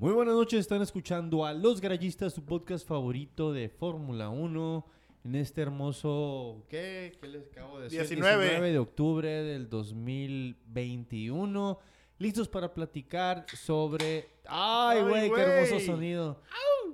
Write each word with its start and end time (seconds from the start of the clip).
Muy 0.00 0.12
buenas 0.12 0.34
noches, 0.34 0.60
están 0.60 0.80
escuchando 0.80 1.44
a 1.44 1.52
Los 1.52 1.78
Garayistas, 1.78 2.32
su 2.32 2.42
podcast 2.42 2.88
favorito 2.88 3.52
de 3.52 3.68
Fórmula 3.68 4.30
1. 4.30 4.86
En 5.24 5.34
este 5.34 5.60
hermoso, 5.60 6.64
¿qué? 6.70 7.12
¿Qué 7.20 7.28
les 7.28 7.46
acabo 7.48 7.76
de 7.76 7.90
decir? 7.90 8.18
19. 8.18 8.72
de 8.72 8.78
octubre 8.78 9.28
del 9.28 9.68
2021. 9.68 11.78
Listos 12.18 12.48
para 12.48 12.72
platicar 12.72 13.44
sobre... 13.54 14.30
¡Ay, 14.46 15.02
güey! 15.02 15.30
¡Qué 15.30 15.40
hermoso 15.42 15.80
sonido! 15.80 16.40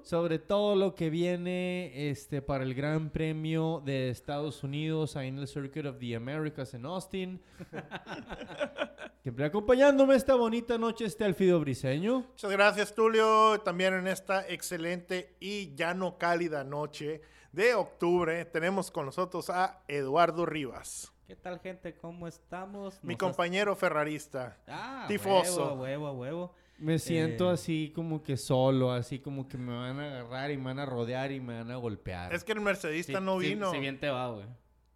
Sobre 0.06 0.38
todo 0.38 0.76
lo 0.76 0.94
que 0.94 1.10
viene 1.10 2.10
este, 2.10 2.40
para 2.40 2.62
el 2.62 2.74
Gran 2.74 3.10
Premio 3.10 3.82
de 3.84 4.08
Estados 4.10 4.62
Unidos 4.62 5.16
ahí 5.16 5.26
en 5.26 5.38
el 5.38 5.48
Circuit 5.48 5.84
of 5.84 5.98
the 5.98 6.14
Americas 6.14 6.74
en 6.74 6.86
Austin. 6.86 7.42
Siempre 9.24 9.44
acompañándome 9.46 10.14
esta 10.14 10.36
bonita 10.36 10.78
noche 10.78 11.06
este 11.06 11.24
Alfido 11.24 11.58
Briseño. 11.58 12.20
Muchas 12.20 12.52
gracias, 12.52 12.94
Tulio. 12.94 13.60
También 13.62 13.94
en 13.94 14.06
esta 14.06 14.46
excelente 14.48 15.34
y 15.40 15.74
ya 15.74 15.92
no 15.92 16.18
cálida 16.18 16.62
noche 16.62 17.22
de 17.50 17.74
octubre 17.74 18.44
tenemos 18.44 18.92
con 18.92 19.06
nosotros 19.06 19.50
a 19.50 19.82
Eduardo 19.88 20.46
Rivas, 20.46 21.12
¿Qué 21.26 21.34
tal, 21.34 21.58
gente? 21.58 21.96
¿Cómo 21.96 22.28
estamos? 22.28 23.02
mi 23.02 23.16
compañero 23.16 23.74
ferrarista. 23.74 24.56
has- 24.68 24.68
Ah, 24.68 25.04
tifoso. 25.08 25.74
Huevo, 25.74 25.82
huevo, 25.82 26.12
huevo. 26.12 26.54
Me 26.78 26.98
siento 26.98 27.50
Eh. 27.50 27.54
así 27.54 27.92
como 27.94 28.22
que 28.22 28.36
solo, 28.36 28.92
así 28.92 29.18
como 29.18 29.48
que 29.48 29.56
me 29.58 29.72
van 29.74 29.98
a 29.98 30.20
agarrar 30.20 30.50
y 30.50 30.56
me 30.58 30.64
van 30.64 30.78
a 30.78 30.86
rodear 30.86 31.32
y 31.32 31.40
me 31.40 31.58
van 31.58 31.70
a 31.70 31.76
golpear. 31.76 32.34
Es 32.34 32.44
que 32.44 32.52
el 32.52 32.60
mercedista 32.60 33.18
Sí, 33.18 33.24
no 33.24 33.40
sí, 33.40 33.48
vino. 33.48 33.70
Si 33.72 33.78
bien 33.78 33.98
te 33.98 34.10
va, 34.10 34.30
güey. 34.30 34.46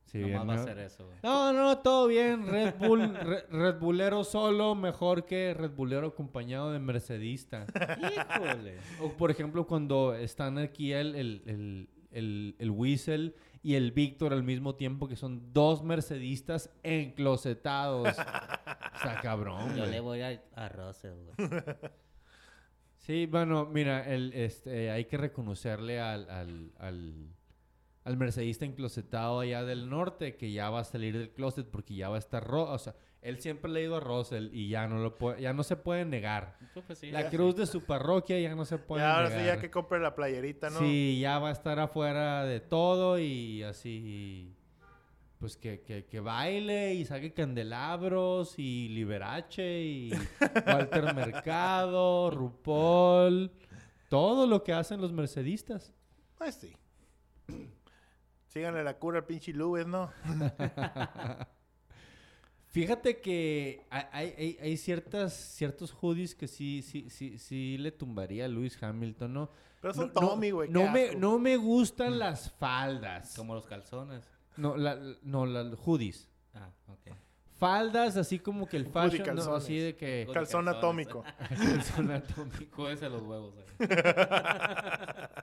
Sí, 0.05 0.19
Nomás 0.19 0.29
bien, 0.33 0.41
va 0.51 0.55
¿no? 0.57 0.61
a 0.61 0.65
ser 0.65 0.79
eso, 0.81 1.07
güey. 1.07 1.19
No, 1.23 1.53
no, 1.53 1.79
todo 1.79 2.09
bien. 2.09 2.47
Red 2.49 2.75
Bull, 2.81 3.15
Re- 3.15 3.47
Red 3.49 3.79
Bullero 3.79 4.25
solo, 4.25 4.75
mejor 4.75 5.25
que 5.25 5.55
Red 5.55 5.71
Bullero 5.71 6.09
acompañado 6.09 6.73
de 6.73 6.81
Mercedista. 6.81 7.65
Híjole. 8.35 8.79
O 9.01 9.13
por 9.13 9.31
ejemplo, 9.31 9.67
cuando 9.69 10.13
están 10.15 10.59
aquí 10.59 10.93
el, 10.93 11.15
el, 11.15 11.43
el, 11.47 11.89
el, 12.11 12.57
el 12.59 12.71
Whistle 12.71 13.35
y 13.63 13.75
el 13.75 13.93
Víctor 13.93 14.33
al 14.33 14.43
mismo 14.43 14.75
tiempo, 14.75 15.07
que 15.09 15.17
son 15.17 15.53
dos 15.53 15.83
mercedistas 15.83 16.71
enclosetados. 16.83 18.09
Está 18.09 19.21
cabrón, 19.23 19.71
Yo 19.71 19.83
güey. 19.83 19.91
le 19.91 20.01
voy 20.01 20.21
a, 20.23 20.43
a 20.55 20.69
Russell, 20.69 21.15
güey. 21.37 21.49
Sí, 22.97 23.25
bueno, 23.25 23.65
mira, 23.65 24.05
el, 24.07 24.31
este, 24.35 24.91
hay 24.91 25.07
que 25.07 25.17
reconocerle 25.17 25.99
al, 26.01 26.29
al, 26.29 26.71
al, 26.79 27.35
al 28.05 28.17
mercedista 28.19 28.67
enclosetado 28.67 29.41
allá 29.41 29.65
del 29.65 29.89
norte 29.89 30.37
que 30.37 30.53
ya 30.53 30.69
va 30.69 30.81
a 30.81 30.85
salir 30.85 31.17
del 31.17 31.31
closet 31.33 31.67
porque 31.67 31.95
ya 31.95 32.11
va 32.11 32.17
a 32.17 32.19
estar... 32.19 32.47
Ro 32.47 32.71
o 32.71 32.79
sea, 32.79 32.95
él 33.23 33.41
siempre 33.41 33.71
le 33.71 33.81
ha 33.81 33.83
ido 33.83 33.97
a 33.97 34.01
Russell 34.01 34.49
y 34.53 34.69
ya 34.69 34.87
no, 34.89 34.99
lo 34.99 35.19
puede, 35.19 35.43
ya 35.43 35.53
no 35.53 35.63
se 35.63 35.77
puede 35.77 36.05
negar. 36.05 36.57
Pues 36.87 36.99
sí, 36.99 37.11
La 37.11 37.23
ya. 37.23 37.31
cruz 37.31 37.55
de 37.57 37.67
su 37.67 37.85
parroquia 37.85 38.41
ya 38.41 38.55
no 38.55 38.65
se 38.65 38.79
puede 38.79 39.05
ahora 39.05 39.29
negar. 39.29 39.41
sí, 39.41 39.47
ya 39.47 39.61
que 39.61 39.71
compre 39.71 40.01
la 40.01 40.15
playerita, 40.15 40.71
¿no? 40.71 40.79
Sí, 40.79 41.19
ya 41.21 41.39
va 41.39 41.51
a 41.51 41.53
estar 41.53 41.79
afuera 41.79 42.45
de 42.45 42.61
todo 42.61 43.19
y 43.19 43.63
así... 43.63 44.57
Pues 45.39 45.57
que, 45.57 45.81
que, 45.81 46.05
que 46.05 46.21
baile 46.21 46.93
y 46.93 47.07
saque 47.07 47.33
candelabros 47.33 48.59
y 48.59 48.89
Liberace 48.91 49.81
y 49.81 50.11
Walter 50.67 51.15
Mercado, 51.15 52.31
RuPaul, 52.31 53.51
todo 54.11 54.47
lo 54.47 54.63
que 54.63 54.75
hacen 54.75 55.01
los 55.01 55.13
mercedistas. 55.15 55.95
Pues 56.37 56.57
sí. 56.57 56.77
Síganle 58.49 58.85
la 58.85 58.99
cura 58.99 59.21
al 59.21 59.25
pinche 59.25 59.55
Lewis, 59.55 59.87
¿no? 59.87 60.11
Fíjate 62.71 63.21
que 63.21 63.85
hay, 63.91 64.05
hay- 64.13 64.35
hay- 64.39 64.59
hay 64.63 64.77
ciertas, 64.77 65.35
ciertos 65.35 65.93
hoodies 65.93 66.35
que 66.35 66.47
sí, 66.47 66.83
sí, 66.83 67.11
sí, 67.11 67.39
sí 67.39 67.77
le 67.79 67.91
tumbaría 67.91 68.45
a 68.45 68.49
Lewis 68.49 68.81
Hamilton, 68.83 69.33
¿no? 69.35 69.51
Pero 69.81 69.95
son 69.95 70.13
No- 70.15 70.21
no- 70.21 70.29
Tommy, 70.29 70.51
güey. 70.53 70.69
No, 70.71 70.89
me, 70.91 71.15
no 71.17 71.39
me 71.39 71.57
gustan 71.57 72.19
las 72.19 72.51
faldas. 72.53 73.35
Como 73.37 73.55
los 73.55 73.67
calzones. 73.67 74.23
No, 74.57 74.77
la, 74.77 74.99
no, 75.23 75.47
las 75.47 75.75
hoodies. 75.81 76.29
Ah, 76.55 76.71
ok. 76.87 77.09
Faldas, 77.59 78.17
así 78.17 78.39
como 78.39 78.67
que 78.69 78.77
el 78.77 78.85
Hoodie 78.85 79.19
fashion, 79.19 79.21
no, 79.21 79.25
calzones. 79.35 79.65
así 79.65 79.79
de 79.79 79.97
que... 79.97 80.23
Hoodie 80.27 80.35
Calzón 80.35 80.69
atómico. 80.69 81.25
Calzón 81.49 82.11
atómico. 82.11 82.77
Jódese 82.77 83.09
los 83.09 83.23
huevos, 83.23 83.55
güey. 83.55 83.67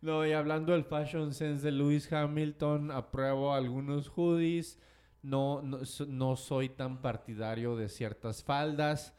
No, 0.00 0.26
y 0.26 0.32
hablando 0.32 0.72
del 0.72 0.84
fashion 0.84 1.32
sense 1.32 1.64
de 1.64 1.72
Lewis 1.72 2.12
Hamilton, 2.12 2.90
apruebo 2.90 3.54
algunos 3.54 4.08
hoodies. 4.08 4.78
No, 5.24 5.62
no, 5.62 5.78
no 6.06 6.36
soy 6.36 6.68
tan 6.68 7.00
partidario 7.00 7.76
de 7.76 7.88
ciertas 7.88 8.44
faldas. 8.44 9.14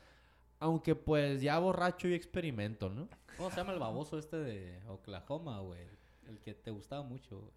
Aunque 0.60 0.96
pues 0.96 1.42
ya 1.42 1.58
borracho 1.60 2.08
y 2.08 2.14
experimento, 2.14 2.90
¿no? 2.90 3.10
¿Cómo 3.38 3.50
se 3.50 3.58
llama 3.58 3.74
el 3.74 3.80
baboso 3.80 4.18
este 4.18 4.38
de 4.38 4.80
Oklahoma, 4.88 5.60
güey? 5.60 5.82
El 6.28 6.40
que 6.40 6.54
te 6.54 6.72
gustaba 6.72 7.02
mucho, 7.02 7.40
güey. 7.40 7.54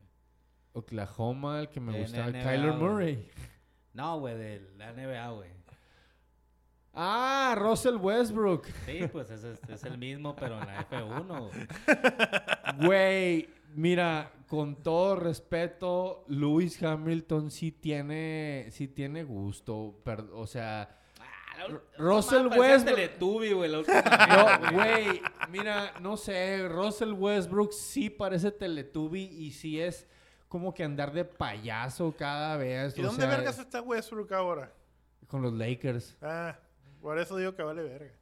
Oklahoma, 0.72 1.60
el 1.60 1.68
que 1.68 1.80
me 1.80 2.00
gustaba, 2.00 2.30
NBA, 2.30 2.42
Kyler. 2.42 2.72
Murray. 2.72 3.30
No, 3.92 4.18
güey, 4.20 4.36
de 4.36 4.70
la 4.76 4.92
NBA, 4.92 5.30
güey. 5.30 5.50
Ah, 6.94 7.54
Russell 7.56 7.96
Westbrook. 7.96 8.66
Sí, 8.86 9.06
pues 9.12 9.30
es, 9.30 9.44
es, 9.44 9.60
es 9.68 9.84
el 9.84 9.98
mismo, 9.98 10.34
pero 10.34 10.58
en 10.60 10.66
la 10.66 10.88
F1, 10.88 11.48
güey. 11.48 11.68
Güey, 12.86 13.48
mira, 13.74 14.32
con 14.48 14.82
todo 14.82 15.14
respeto, 15.16 16.24
Lewis 16.28 16.82
Hamilton 16.82 17.50
sí 17.50 17.70
tiene, 17.72 18.66
sí 18.70 18.88
tiene 18.88 19.22
gusto. 19.24 20.00
per- 20.04 20.26
o 20.32 20.46
sea, 20.46 20.98
Russell 21.98 22.44
No 22.44 22.50
mames, 22.50 22.58
parecía 22.58 22.76
Westbrook- 22.78 22.84
Teletubby, 22.94 23.52
güey, 23.52 23.70
No, 24.28 24.72
güey, 24.72 25.22
mira, 25.50 25.92
no 26.00 26.16
sé, 26.16 26.66
Russell 26.68 27.12
Westbrook 27.12 27.72
sí 27.72 28.10
parece 28.10 28.50
Teletubby 28.50 29.22
y 29.24 29.50
sí 29.52 29.80
es 29.80 30.06
como 30.48 30.72
que 30.72 30.82
andar 30.84 31.12
de 31.12 31.24
payaso 31.24 32.14
cada 32.16 32.56
vez. 32.56 32.96
¿Y 32.96 33.00
o 33.02 33.06
dónde 33.06 33.22
sea, 33.26 33.30
vergas 33.36 33.58
está 33.58 33.82
Westbrook 33.82 34.32
ahora? 34.32 34.72
Con 35.26 35.42
los 35.42 35.52
Lakers. 35.52 36.16
Ah, 36.22 36.56
por 37.02 37.18
eso 37.18 37.36
digo 37.36 37.54
que 37.54 37.62
vale 37.62 37.82
verga. 37.82 38.14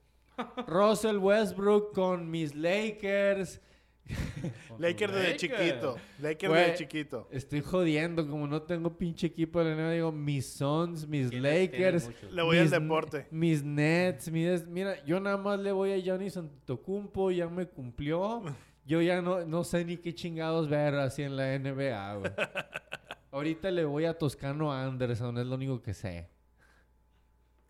Russell 0.66 1.18
Westbrook 1.18 1.94
con 1.94 2.30
mis 2.30 2.54
Lakers. 2.54 3.60
Lakers 4.78 5.12
desde 5.12 5.36
chiquito. 5.36 5.96
Lakers 6.20 6.52
desde 6.52 6.74
chiquito. 6.76 7.28
Estoy 7.30 7.60
jodiendo, 7.60 8.26
como 8.28 8.46
no 8.46 8.62
tengo 8.62 8.96
pinche 8.96 9.26
equipo 9.26 9.62
de 9.62 9.74
la 9.74 9.76
NBA, 9.76 9.92
digo 9.92 10.12
mis 10.12 10.46
Suns, 10.46 11.06
mis 11.06 11.32
Lakers. 11.32 12.10
Le 12.30 12.42
voy 12.42 12.58
al 12.58 12.70
deporte. 12.70 13.26
Mis 13.30 13.64
Nets, 13.64 14.30
mis... 14.30 14.66
Mira, 14.66 15.04
yo 15.04 15.18
nada 15.20 15.36
más 15.36 15.58
le 15.58 15.72
voy 15.72 15.92
a 15.92 16.02
Johnny 16.04 16.28
Antetokounmpo, 16.34 17.30
ya 17.30 17.48
me 17.48 17.66
cumplió. 17.66 18.42
Yo 18.84 19.02
ya 19.02 19.20
no, 19.20 19.44
no 19.44 19.64
sé 19.64 19.84
ni 19.84 19.96
qué 19.96 20.14
chingados 20.14 20.68
ver 20.68 20.94
así 20.94 21.22
en 21.22 21.36
la 21.36 21.58
NBA, 21.58 22.14
güey. 22.16 22.32
Ahorita 23.32 23.70
le 23.70 23.84
voy 23.84 24.04
a 24.04 24.16
Toscano 24.16 24.72
Anderson, 24.72 25.36
es 25.38 25.46
lo 25.46 25.56
único 25.56 25.82
que 25.82 25.92
sé. 25.92 26.30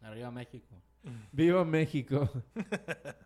Arriba 0.02 0.30
México. 0.30 0.82
¡Viva 1.32 1.64
México! 1.64 2.30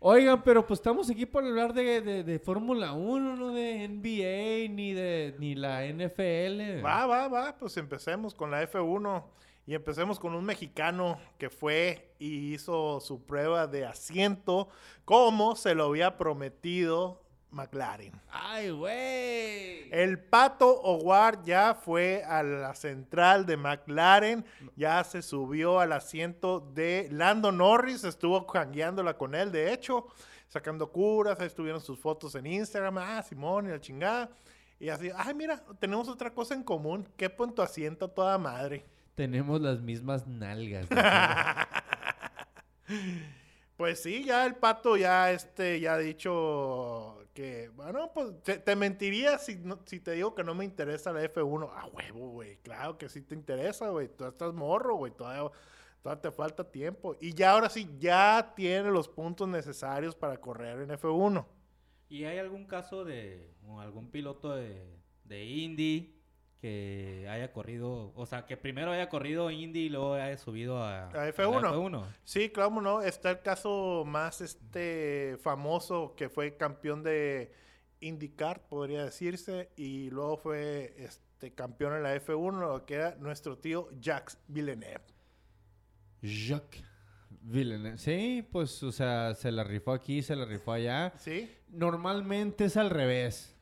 Oigan, 0.00 0.42
pero 0.42 0.64
pues 0.64 0.78
estamos 0.78 1.10
aquí 1.10 1.26
para 1.26 1.48
hablar 1.48 1.74
de, 1.74 2.22
de, 2.22 2.38
Fórmula 2.38 2.92
1, 2.92 3.34
no 3.34 3.52
de 3.52 3.88
NBA, 3.88 4.72
ni 4.72 4.92
de 4.92 5.34
ni 5.40 5.56
la 5.56 5.84
NFL. 5.86 6.84
Va, 6.84 7.04
va, 7.06 7.26
va. 7.26 7.56
Pues 7.58 7.76
empecemos 7.76 8.32
con 8.32 8.52
la 8.52 8.62
F1. 8.62 9.24
Y 9.66 9.74
empecemos 9.74 10.18
con 10.18 10.34
un 10.34 10.44
mexicano 10.44 11.18
que 11.36 11.50
fue 11.50 12.14
y 12.18 12.54
hizo 12.54 13.00
su 13.00 13.26
prueba 13.26 13.66
de 13.66 13.84
asiento 13.84 14.68
como 15.04 15.56
se 15.56 15.74
lo 15.74 15.84
había 15.84 16.16
prometido 16.16 17.20
McLaren. 17.50 18.12
¡Ay, 18.30 18.70
güey! 18.70 19.88
El 19.90 20.18
Pato 20.18 20.80
Howard 20.82 21.44
ya 21.44 21.74
fue 21.74 22.22
a 22.24 22.42
la 22.42 22.74
central 22.74 23.46
de 23.46 23.56
McLaren, 23.56 24.44
ya 24.76 25.02
se 25.04 25.22
subió 25.22 25.80
al 25.80 25.92
asiento 25.92 26.60
de 26.74 27.08
Lando 27.10 27.52
Norris, 27.52 28.04
estuvo 28.04 28.46
jangueándola 28.46 29.16
con 29.16 29.34
él, 29.34 29.50
de 29.50 29.72
hecho, 29.72 30.06
sacando 30.48 30.90
curas, 30.90 31.40
ahí 31.40 31.46
estuvieron 31.46 31.80
sus 31.80 31.98
fotos 31.98 32.34
en 32.34 32.46
Instagram, 32.46 32.98
ah, 32.98 33.22
Simón 33.22 33.66
y 33.66 33.70
la 33.70 33.80
chingada. 33.80 34.30
Y 34.80 34.90
así, 34.90 35.10
ay, 35.16 35.34
mira, 35.34 35.62
tenemos 35.80 36.08
otra 36.08 36.32
cosa 36.32 36.54
en 36.54 36.62
común, 36.62 37.08
qué 37.16 37.34
en 37.38 37.52
tu 37.52 37.62
asiento 37.62 38.08
toda 38.08 38.38
madre. 38.38 38.84
Tenemos 39.14 39.60
las 39.60 39.80
mismas 39.80 40.26
nalgas. 40.26 40.86
Pues 43.78 44.02
sí, 44.02 44.24
ya 44.24 44.44
el 44.44 44.56
pato 44.56 44.96
ya 44.96 45.30
este 45.30 45.78
ya 45.78 45.94
ha 45.94 45.98
dicho 45.98 47.17
que, 47.38 47.68
bueno, 47.68 48.10
pues 48.12 48.42
te, 48.64 48.74
mentiría 48.74 49.38
si, 49.38 49.54
no- 49.54 49.78
si 49.86 50.00
te 50.00 50.10
digo 50.10 50.34
que 50.34 50.42
no 50.42 50.56
me 50.56 50.64
interesa 50.64 51.12
la 51.12 51.22
F1. 51.22 51.70
A 51.72 51.86
huevo, 51.86 52.30
güey. 52.30 52.56
Claro 52.62 52.98
que 52.98 53.08
sí 53.08 53.22
te 53.22 53.36
interesa, 53.36 53.90
güey. 53.90 54.08
Tú 54.08 54.24
estás 54.24 54.52
morro, 54.52 54.96
güey. 54.96 55.12
Todavía, 55.12 55.48
todavía 56.02 56.20
te 56.20 56.32
falta 56.32 56.68
tiempo. 56.68 57.14
Y 57.20 57.34
ya 57.34 57.52
ahora 57.52 57.68
sí, 57.70 57.88
ya 58.00 58.54
tiene 58.56 58.90
los 58.90 59.08
puntos 59.08 59.46
necesarios 59.46 60.16
para 60.16 60.40
correr 60.40 60.80
en 60.80 60.90
F1. 60.90 61.46
¿Y 62.08 62.24
hay 62.24 62.38
algún 62.38 62.66
caso 62.66 63.04
de 63.04 63.54
algún 63.78 64.10
piloto 64.10 64.56
de, 64.56 64.98
de 65.22 65.44
Indy 65.44 66.17
que 66.60 67.26
haya 67.30 67.52
corrido, 67.52 68.12
o 68.14 68.26
sea, 68.26 68.44
que 68.46 68.56
primero 68.56 68.90
haya 68.90 69.08
corrido 69.08 69.50
Indy 69.50 69.86
y 69.86 69.88
luego 69.88 70.14
haya 70.14 70.36
subido 70.36 70.82
a, 70.82 71.04
A 71.04 71.22
a 71.22 71.28
F1. 71.32 71.62
la 71.62 71.70
F1. 71.72 72.04
Sí, 72.24 72.50
claro, 72.50 72.80
no. 72.80 73.00
Está 73.02 73.30
el 73.30 73.42
caso 73.42 74.04
más 74.06 74.40
este 74.40 75.36
famoso 75.40 76.14
que 76.16 76.28
fue 76.28 76.56
campeón 76.56 77.02
de 77.02 77.52
IndyCar, 78.00 78.66
podría 78.68 79.04
decirse, 79.04 79.70
y 79.76 80.10
luego 80.10 80.36
fue 80.36 80.94
este 80.98 81.54
campeón 81.54 81.94
en 81.94 82.02
la 82.02 82.16
F1, 82.16 82.84
que 82.84 82.94
era 82.94 83.14
nuestro 83.16 83.58
tío 83.58 83.88
Jacques 84.00 84.38
Villeneuve. 84.48 85.04
Jacques 86.22 86.84
Villeneuve. 87.42 87.98
Sí, 87.98 88.46
pues, 88.50 88.82
o 88.82 88.92
sea, 88.92 89.34
se 89.34 89.52
la 89.52 89.64
rifó 89.64 89.92
aquí, 89.92 90.22
se 90.22 90.34
la 90.34 90.44
rifó 90.44 90.72
allá. 90.72 91.12
¿Sí? 91.18 91.50
Normalmente 91.68 92.64
es 92.64 92.76
al 92.76 92.90
revés. 92.90 93.54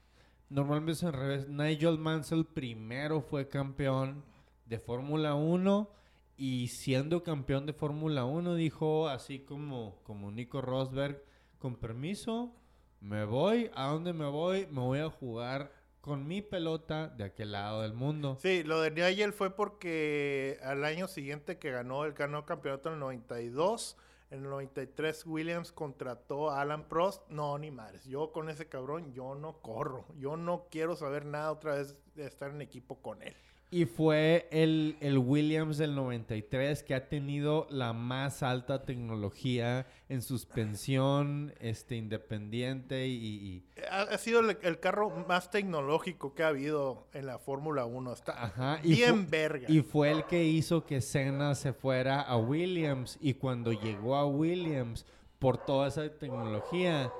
Normalmente 0.48 0.92
es 0.92 1.04
al 1.04 1.12
revés. 1.12 1.48
Nigel 1.48 1.98
Mansell 1.98 2.44
primero 2.44 3.20
fue 3.20 3.48
campeón 3.48 4.24
de 4.66 4.78
Fórmula 4.78 5.34
1 5.34 5.90
y 6.36 6.68
siendo 6.68 7.22
campeón 7.22 7.66
de 7.66 7.72
Fórmula 7.72 8.24
1 8.24 8.54
dijo 8.54 9.08
así 9.08 9.40
como, 9.40 9.98
como 10.04 10.30
Nico 10.30 10.60
Rosberg, 10.60 11.22
con 11.58 11.76
permiso, 11.76 12.52
me 13.00 13.24
voy. 13.24 13.70
¿A 13.74 13.88
dónde 13.88 14.12
me 14.12 14.26
voy? 14.26 14.66
Me 14.66 14.80
voy 14.80 14.98
a 15.00 15.10
jugar 15.10 15.72
con 16.00 16.28
mi 16.28 16.42
pelota 16.42 17.08
de 17.08 17.24
aquel 17.24 17.50
lado 17.52 17.82
del 17.82 17.92
mundo. 17.92 18.38
Sí, 18.40 18.62
lo 18.62 18.80
de 18.80 18.92
Nigel 18.92 19.32
fue 19.32 19.50
porque 19.50 20.60
al 20.62 20.84
año 20.84 21.08
siguiente 21.08 21.58
que 21.58 21.72
ganó, 21.72 22.04
él 22.04 22.12
ganó 22.12 22.46
campeonato 22.46 22.90
en 22.90 22.94
el 22.94 23.00
92. 23.00 23.96
En 24.30 24.42
el 24.42 24.50
93 24.50 25.24
Williams 25.26 25.70
contrató 25.70 26.50
a 26.50 26.60
Alan 26.60 26.88
Prost. 26.88 27.28
No, 27.28 27.56
ni 27.58 27.70
madres. 27.70 28.04
Yo 28.06 28.32
con 28.32 28.48
ese 28.48 28.68
cabrón, 28.68 29.12
yo 29.12 29.36
no 29.36 29.60
corro. 29.62 30.04
Yo 30.18 30.36
no 30.36 30.66
quiero 30.70 30.96
saber 30.96 31.24
nada 31.24 31.52
otra 31.52 31.74
vez 31.74 31.96
de 32.14 32.26
estar 32.26 32.50
en 32.50 32.60
equipo 32.60 33.00
con 33.00 33.22
él. 33.22 33.36
Y 33.68 33.84
fue 33.84 34.48
el, 34.52 34.96
el 35.00 35.18
Williams 35.18 35.76
del 35.76 35.96
93 35.96 36.84
que 36.84 36.94
ha 36.94 37.08
tenido 37.08 37.66
la 37.68 37.92
más 37.92 38.44
alta 38.44 38.84
tecnología 38.84 39.86
en 40.08 40.22
suspensión 40.22 41.52
este, 41.60 41.96
independiente 41.96 43.08
y... 43.08 43.12
y- 43.12 43.64
Ha, 43.90 44.02
ha 44.02 44.18
sido 44.18 44.40
el, 44.40 44.56
el 44.62 44.78
carro 44.78 45.10
más 45.26 45.50
tecnológico 45.50 46.32
que 46.34 46.44
ha 46.44 46.48
habido 46.48 47.08
en 47.12 47.26
la 47.26 47.38
Fórmula 47.40 47.84
1. 47.86 48.12
Está 48.12 48.44
Ajá, 48.44 48.78
y 48.84 48.94
bien 48.94 49.28
verga. 49.28 49.66
Y 49.68 49.80
fue 49.80 50.12
el 50.12 50.24
que 50.26 50.44
hizo 50.44 50.84
que 50.86 51.00
Senna 51.00 51.54
se 51.56 51.72
fuera 51.72 52.20
a 52.20 52.36
Williams. 52.36 53.18
Y 53.20 53.34
cuando 53.34 53.72
llegó 53.72 54.14
a 54.16 54.26
Williams, 54.26 55.04
por 55.40 55.58
toda 55.58 55.88
esa 55.88 56.08
tecnología, 56.08 57.12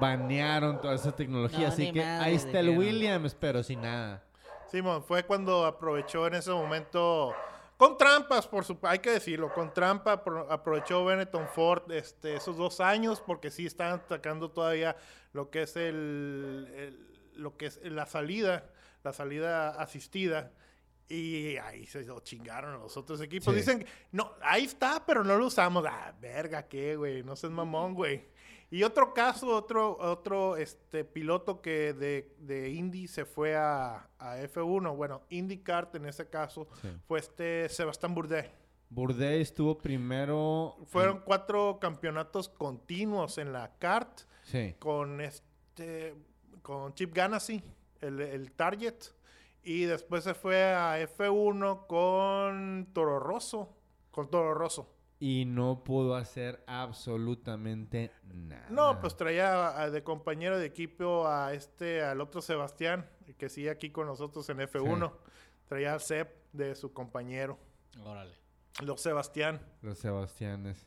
banearon 0.00 0.80
toda 0.80 0.96
esa 0.96 1.14
tecnología. 1.14 1.60
No, 1.60 1.68
Así 1.68 1.92
que 1.92 2.00
madre, 2.00 2.24
ahí 2.24 2.34
está 2.34 2.60
el 2.60 2.66
dijeron. 2.66 2.78
Williams, 2.78 3.36
pero 3.38 3.62
sin 3.62 3.82
nada. 3.82 4.24
Simón, 4.70 5.04
fue 5.04 5.24
cuando 5.24 5.64
aprovechó 5.66 6.26
en 6.26 6.34
ese 6.34 6.50
momento, 6.50 7.34
con 7.76 7.96
trampas, 7.96 8.46
por 8.46 8.64
su, 8.64 8.78
hay 8.82 8.98
que 8.98 9.10
decirlo, 9.10 9.52
con 9.52 9.72
trampa 9.72 10.24
apro- 10.24 10.46
aprovechó 10.50 11.04
Benetton 11.04 11.48
Ford 11.48 11.90
este, 11.92 12.34
esos 12.36 12.56
dos 12.56 12.80
años 12.80 13.20
porque 13.20 13.50
sí 13.50 13.66
estaban 13.66 14.02
sacando 14.08 14.50
todavía 14.50 14.96
lo 15.32 15.50
que 15.50 15.62
es 15.62 15.76
el, 15.76 16.68
el- 16.76 17.14
lo 17.36 17.56
que 17.56 17.66
es 17.66 17.80
la 17.82 18.06
salida, 18.06 18.70
la 19.02 19.12
salida 19.12 19.70
asistida. 19.70 20.52
Y 21.06 21.56
ahí 21.58 21.84
se 21.86 22.02
lo 22.04 22.20
chingaron 22.20 22.80
los 22.80 22.96
otros 22.96 23.20
equipos. 23.20 23.52
Sí. 23.52 23.60
Dicen, 23.60 23.86
no, 24.12 24.32
ahí 24.40 24.64
está, 24.64 25.04
pero 25.04 25.22
no 25.22 25.36
lo 25.36 25.46
usamos. 25.46 25.84
Ah, 25.86 26.14
verga, 26.18 26.62
qué, 26.66 26.96
güey, 26.96 27.22
no 27.22 27.36
seas 27.36 27.52
mamón, 27.52 27.92
güey. 27.94 28.26
Y 28.70 28.82
otro 28.82 29.14
caso, 29.14 29.54
otro, 29.54 29.96
otro 30.00 30.56
este, 30.56 31.04
piloto 31.04 31.60
que 31.60 31.92
de, 31.92 32.34
de 32.38 32.70
Indy 32.70 33.06
se 33.06 33.24
fue 33.24 33.54
a, 33.56 34.08
a 34.18 34.38
F1, 34.38 34.96
bueno, 34.96 35.22
IndyCar 35.28 35.90
en 35.94 36.06
ese 36.06 36.28
caso, 36.28 36.66
Sí. 36.82 36.88
fue 37.06 37.20
este 37.20 37.68
Sebastián 37.68 38.14
Bourdais. 38.14 38.50
Bourdais 38.90 39.42
estuvo 39.48 39.78
primero... 39.78 40.76
Fueron 40.86 41.20
cuatro 41.24 41.78
campeonatos 41.80 42.48
continuos 42.48 43.38
en 43.38 43.52
la 43.52 43.72
kart 43.78 44.20
Sí. 44.42 44.74
con 44.78 45.20
este 45.20 46.14
con 46.62 46.94
Chip 46.94 47.14
Ganassi, 47.14 47.62
el, 48.00 48.20
el 48.20 48.52
Target. 48.52 48.94
Y 49.62 49.84
después 49.84 50.24
se 50.24 50.34
fue 50.34 50.62
a 50.74 51.00
F1 51.00 51.86
con 51.86 52.88
Toro 52.92 53.18
Rosso. 53.18 53.74
Con 54.10 54.28
Toro 54.30 54.54
Rosso. 54.54 54.88
Y 55.20 55.44
no 55.46 55.84
pudo 55.84 56.16
hacer 56.16 56.62
absolutamente 56.66 58.10
nada. 58.24 58.66
No, 58.68 59.00
pues 59.00 59.16
traía 59.16 59.80
a- 59.80 59.90
de 59.90 60.02
compañero 60.02 60.58
de 60.58 60.66
equipo 60.66 61.26
a 61.26 61.54
este, 61.54 62.02
al 62.02 62.20
otro 62.20 62.42
Sebastián, 62.42 63.08
que 63.38 63.48
sigue 63.48 63.70
aquí 63.70 63.90
con 63.90 64.06
nosotros 64.06 64.48
en 64.50 64.58
F1. 64.60 65.12
Traía 65.66 65.94
a 65.94 65.98
Seb 65.98 66.28
de 66.52 66.74
su 66.74 66.92
compañero, 66.92 67.58
Órale. 68.04 68.34
los 68.82 69.00
Sebastián. 69.00 69.60
Los 69.82 69.98
Sebastianes. 69.98 70.86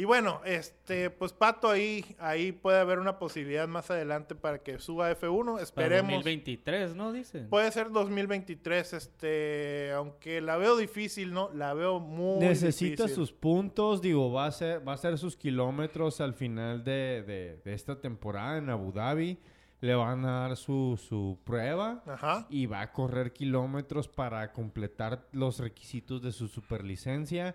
Y 0.00 0.04
bueno, 0.06 0.40
este, 0.46 1.10
pues 1.10 1.34
Pato 1.34 1.68
ahí, 1.68 2.16
ahí 2.18 2.52
puede 2.52 2.78
haber 2.80 3.00
una 3.00 3.18
posibilidad 3.18 3.68
más 3.68 3.90
adelante 3.90 4.34
para 4.34 4.60
que 4.62 4.78
suba 4.78 5.08
a 5.08 5.12
F1. 5.14 5.44
Para 5.52 5.62
Esperemos. 5.62 6.12
2023, 6.12 6.94
¿no? 6.94 7.12
Dicen. 7.12 7.50
Puede 7.50 7.70
ser 7.70 7.90
2023, 7.90 8.94
este, 8.94 9.92
aunque 9.92 10.40
la 10.40 10.56
veo 10.56 10.78
difícil, 10.78 11.34
¿no? 11.34 11.50
La 11.52 11.74
veo 11.74 12.00
muy 12.00 12.38
Necesita 12.40 13.02
difícil. 13.04 13.14
sus 13.14 13.32
puntos, 13.32 14.00
digo, 14.00 14.32
va 14.32 14.46
a 14.46 14.52
ser, 14.52 14.86
va 14.88 14.92
a 14.92 14.94
hacer 14.94 15.18
sus 15.18 15.36
kilómetros 15.36 16.22
al 16.22 16.32
final 16.32 16.82
de, 16.82 17.22
de- 17.26 17.60
de 17.62 17.74
esta 17.74 18.00
temporada 18.00 18.56
en 18.56 18.70
Abu 18.70 18.92
Dhabi. 18.92 19.38
Le 19.82 19.94
van 19.94 20.24
a 20.24 20.40
dar 20.48 20.56
su, 20.56 20.98
su 20.98 21.38
prueba 21.44 22.02
Ajá. 22.06 22.46
y 22.48 22.64
va 22.64 22.80
a 22.80 22.92
correr 22.92 23.34
kilómetros 23.34 24.08
para 24.08 24.50
completar 24.54 25.26
los 25.32 25.58
requisitos 25.58 26.22
de 26.22 26.32
su 26.32 26.48
superlicencia. 26.48 27.54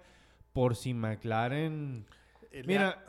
Por 0.53 0.75
si 0.75 0.93
McLaren. 0.93 2.05
El- 2.59 2.67
Mira, 2.67 3.03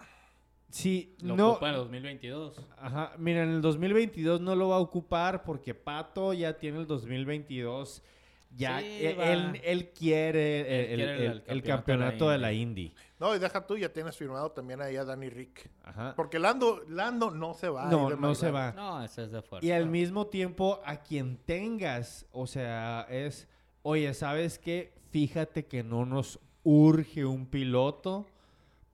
si 0.69 1.15
Lo 1.21 1.37
no. 1.37 1.51
ocupa 1.53 1.69
en 1.71 1.75
2022. 1.77 2.61
Ajá, 2.79 3.13
mira, 3.19 3.43
en 3.45 3.51
el 3.51 3.61
2022 3.63 4.41
no 4.41 4.55
lo 4.57 4.69
va 4.71 4.77
a 4.77 4.81
ocupar 4.81 5.45
porque 5.45 5.75
Pato 5.75 6.33
ya 6.33 6.57
tiene 6.59 6.81
el 6.81 6.87
2022. 6.87 8.03
Ya, 8.51 8.79
Sí, 8.81 8.87
él, 9.05 9.21
él- 9.21 9.61
él 9.65 9.91
quiere 9.93 10.61
el, 10.61 10.67
Él 10.67 11.01
el- 11.01 11.07
quiere 11.07 11.27
el- 11.27 11.33
el 11.33 11.43
el 11.47 11.63
campeonato 11.63 12.27
de 12.27 12.33
de 12.33 12.39
la 12.39 12.47
la 12.49 12.53
Indy. 12.55 12.95
No, 13.19 13.35
y 13.35 13.39
deja 13.39 13.67
tú, 13.67 13.77
ya 13.77 13.93
tienes 13.93 14.17
firmado 14.17 14.51
también 14.53 14.81
ahí 14.81 14.97
a 14.97 15.05
Danny 15.05 15.29
Rick. 15.29 15.71
Ajá. 15.85 16.15
Porque 16.17 16.39
Lando, 16.39 16.83
Lando 16.89 17.31
no 17.31 17.55
se 17.55 17.69
va. 17.69 17.87
No, 17.91 18.11
no 18.11 18.35
se 18.35 18.51
va. 18.51 18.73
No, 18.73 19.03
ese 19.05 19.25
es 19.25 19.31
de 19.33 19.43
fuerza. 19.43 19.67
Y 19.67 19.73
al 19.73 19.87
mismo 19.87 20.27
tiempo, 20.29 20.81
a 20.85 20.97
quien 21.03 21.37
tengas, 21.37 22.27
o 22.33 22.47
sea, 22.47 23.07
es, 23.11 23.47
oye, 23.83 24.13
¿sabes 24.15 24.59
qué? 24.59 24.95
Fíjate 25.11 25.67
que 25.67 25.83
no 25.83 26.07
nos 26.07 26.39
urge 26.63 27.25
un 27.25 27.47
piloto, 27.47 28.27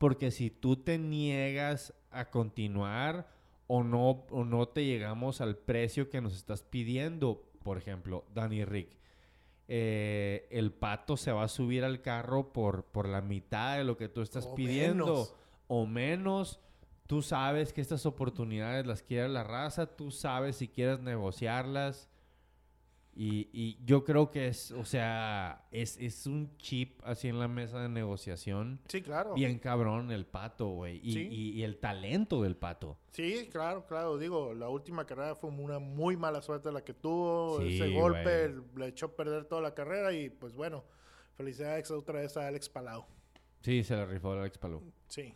porque 0.03 0.33
si 0.33 0.51
tú 0.51 0.75
te 0.75 0.99
niegas 0.99 1.95
a 2.11 2.29
continuar 2.29 3.29
o 3.69 3.85
no, 3.85 4.27
o 4.31 4.45
no 4.45 4.67
te 4.67 4.85
llegamos 4.85 5.41
al 5.41 5.57
precio 5.57 6.11
que 6.11 6.21
nos 6.21 6.35
estás 6.35 6.65
pidiendo, 6.65 7.49
por 7.63 7.79
ejemplo, 7.79 8.25
Danny 8.35 8.65
Rick, 8.65 8.99
eh, 9.69 10.49
el 10.51 10.73
pato 10.73 11.17
se 11.17 11.31
va 11.31 11.45
a 11.45 11.49
subir 11.49 11.85
al 11.85 12.03
carro 12.03 12.53
por, 12.53 12.85
por 12.87 13.07
la 13.09 13.21
mitad 13.21 13.77
de 13.77 13.85
lo 13.85 13.97
que 13.97 14.09
tú 14.09 14.23
estás 14.23 14.47
O 14.47 14.57
pidiendo 14.57 15.05
menos. 15.05 15.35
o 15.69 15.87
menos. 15.87 16.61
Tú 17.07 17.23
sabes 17.23 17.73
que 17.73 17.81
estas 17.81 18.05
oportunidades 18.05 18.85
las 18.85 19.05
quiere 19.05 19.29
la 19.29 19.45
raza, 19.45 19.87
tú 19.87 20.11
sabes 20.11 20.57
si 20.57 20.67
quieres 20.67 20.99
negociarlas. 20.99 22.11
Y, 23.15 23.51
y 23.53 23.79
yo 23.85 24.05
creo 24.05 24.31
que 24.31 24.49
es, 24.49 24.71
o 24.71 24.87
sea, 24.87 25.67
es, 25.71 25.99
es 25.99 26.27
un 26.27 26.57
chip 26.57 26.99
así 27.05 27.29
en 27.29 27.39
la 27.39 27.47
mesa 27.47 27.79
de 27.81 27.91
negociación. 27.91 28.81
Sí, 28.89 29.03
claro. 29.03 29.35
Bien 29.35 29.59
cabrón 29.59 30.11
el 30.11 30.25
pato, 30.25 30.69
güey. 30.69 30.99
Y, 31.07 31.13
Sí. 31.13 31.29
y- 31.31 31.51
y 31.59 31.63
el 31.63 31.77
talento 31.79 32.43
del 32.43 32.57
pato. 32.57 32.97
Sí, 33.11 33.51
claro, 33.53 33.87
claro. 33.87 34.17
Digo, 34.17 34.55
la 34.55 34.71
última 34.71 35.05
carrera 35.05 35.35
fue 35.37 35.51
una 35.51 35.79
muy 35.79 36.17
mala 36.17 36.41
suerte 36.41 36.73
la 36.73 36.83
que 36.83 36.95
tuvo. 36.95 37.61
Sí, 37.61 37.75
Ese 37.75 37.91
golpe 37.91 38.55
le 38.77 38.87
echó 38.87 39.07
a 39.07 39.15
perder 39.15 39.45
toda 39.45 39.61
la 39.61 39.75
carrera 39.75 40.13
y 40.15 40.31
pues 40.31 40.55
bueno, 40.55 40.83
felicidades 41.35 41.91
otra 41.91 42.21
vez 42.21 42.35
a 42.39 42.47
Alex 42.49 42.71
Palau. 42.71 43.05
Sí, 43.61 43.85
se 43.85 43.95
la 43.95 44.07
rifó 44.07 44.33
Alex 44.33 44.57
Palou. 44.57 44.83
Sí. 45.09 45.35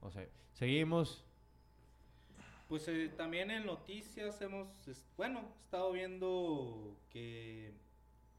O 0.00 0.10
sea, 0.10 0.26
seguimos. 0.52 1.24
Pues 2.68 2.86
eh, 2.88 3.10
también 3.16 3.50
en 3.50 3.64
noticias 3.64 4.38
hemos, 4.42 4.68
bueno, 5.16 5.40
estado 5.64 5.90
viendo 5.92 7.00
que, 7.08 7.72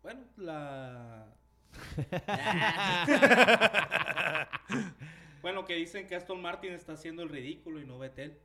bueno, 0.03 0.21
la... 0.37 1.33
bueno, 5.41 5.65
que 5.65 5.73
dicen 5.73 6.07
que 6.07 6.15
Aston 6.15 6.39
Martin 6.41 6.73
está 6.73 6.93
haciendo 6.93 7.23
el 7.23 7.29
ridículo 7.29 7.81
y 7.81 7.85
no 7.85 7.97
Vettel. 7.97 8.37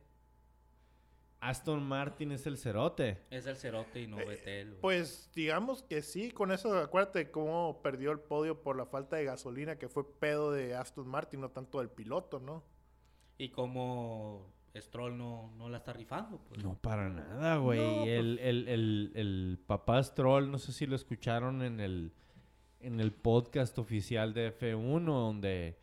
Aston 1.39 1.83
Martin 1.83 2.31
es 2.31 2.47
el 2.47 2.57
cerote. 2.57 3.19
Es 3.29 3.45
el 3.45 3.55
cerote 3.55 4.01
y 4.01 4.07
no 4.07 4.17
Vettel. 4.17 4.69
güey. 4.69 4.81
Pues 4.81 5.29
digamos 5.35 5.83
que 5.83 6.01
sí, 6.01 6.31
con 6.31 6.51
eso 6.51 6.75
acuérdate 6.79 7.29
cómo 7.29 7.83
perdió 7.83 8.11
el 8.11 8.19
podio 8.19 8.63
por 8.63 8.75
la 8.75 8.87
falta 8.87 9.17
de 9.17 9.25
gasolina 9.25 9.77
que 9.77 9.87
fue 9.87 10.11
pedo 10.17 10.51
de 10.51 10.73
Aston 10.73 11.07
Martin, 11.07 11.41
no 11.41 11.51
tanto 11.51 11.77
del 11.77 11.91
piloto, 11.91 12.39
¿no? 12.39 12.63
Y 13.37 13.49
como 13.49 14.51
Stroll 14.81 15.17
no, 15.17 15.51
no 15.57 15.69
la 15.69 15.77
está 15.77 15.93
rifando. 15.93 16.39
Pues. 16.47 16.63
No, 16.63 16.75
para 16.75 17.09
nada, 17.09 17.57
güey. 17.57 17.79
No, 17.79 17.95
pues 17.97 18.07
el, 18.09 18.39
el, 18.39 18.67
el, 18.67 19.11
el 19.15 19.59
papá 19.65 20.01
Stroll, 20.03 20.51
no 20.51 20.57
sé 20.57 20.71
si 20.73 20.85
lo 20.85 20.95
escucharon 20.95 21.61
en 21.61 21.79
el, 21.79 22.13
en 22.79 22.99
el 22.99 23.11
podcast 23.11 23.77
oficial 23.79 24.33
de 24.33 24.57
F1, 24.57 25.05
donde 25.05 25.77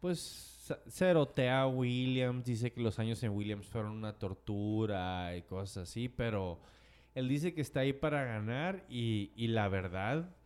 pues 0.00 0.76
cerotea 0.88 1.62
a 1.62 1.68
Williams, 1.68 2.44
dice 2.44 2.72
que 2.72 2.80
los 2.80 2.98
años 2.98 3.22
en 3.22 3.32
Williams 3.32 3.66
fueron 3.66 3.92
una 3.92 4.18
tortura 4.18 5.36
y 5.36 5.42
cosas 5.42 5.88
así, 5.88 6.08
pero 6.08 6.60
él 7.14 7.28
dice 7.28 7.54
que 7.54 7.60
está 7.60 7.80
ahí 7.80 7.92
para 7.92 8.24
ganar 8.24 8.84
y, 8.88 9.32
y 9.34 9.48
la 9.48 9.68
verdad, 9.68 10.36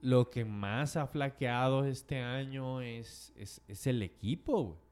lo 0.00 0.30
que 0.30 0.44
más 0.44 0.96
ha 0.96 1.06
flaqueado 1.06 1.84
este 1.84 2.20
año 2.20 2.80
es, 2.80 3.32
es, 3.36 3.62
es 3.68 3.86
el 3.86 4.02
equipo, 4.02 4.62
güey. 4.62 4.85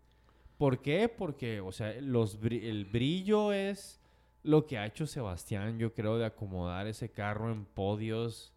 ¿Por 0.59 0.81
qué? 0.83 1.09
Porque, 1.09 1.61
o 1.61 1.73
sea, 1.73 1.95
los, 2.01 2.39
el 2.43 2.85
brillo 2.85 3.53
es 3.53 4.01
lo 4.43 4.67
que 4.67 4.79
ha 4.79 4.87
hecho 4.87 5.07
Sebastián, 5.07 5.79
yo 5.79 5.93
creo, 5.95 6.19
de 6.19 6.27
acomodar 6.27 6.87
ese 6.87 7.11
carro 7.11 7.51
en 7.51 7.65
podios 7.65 8.53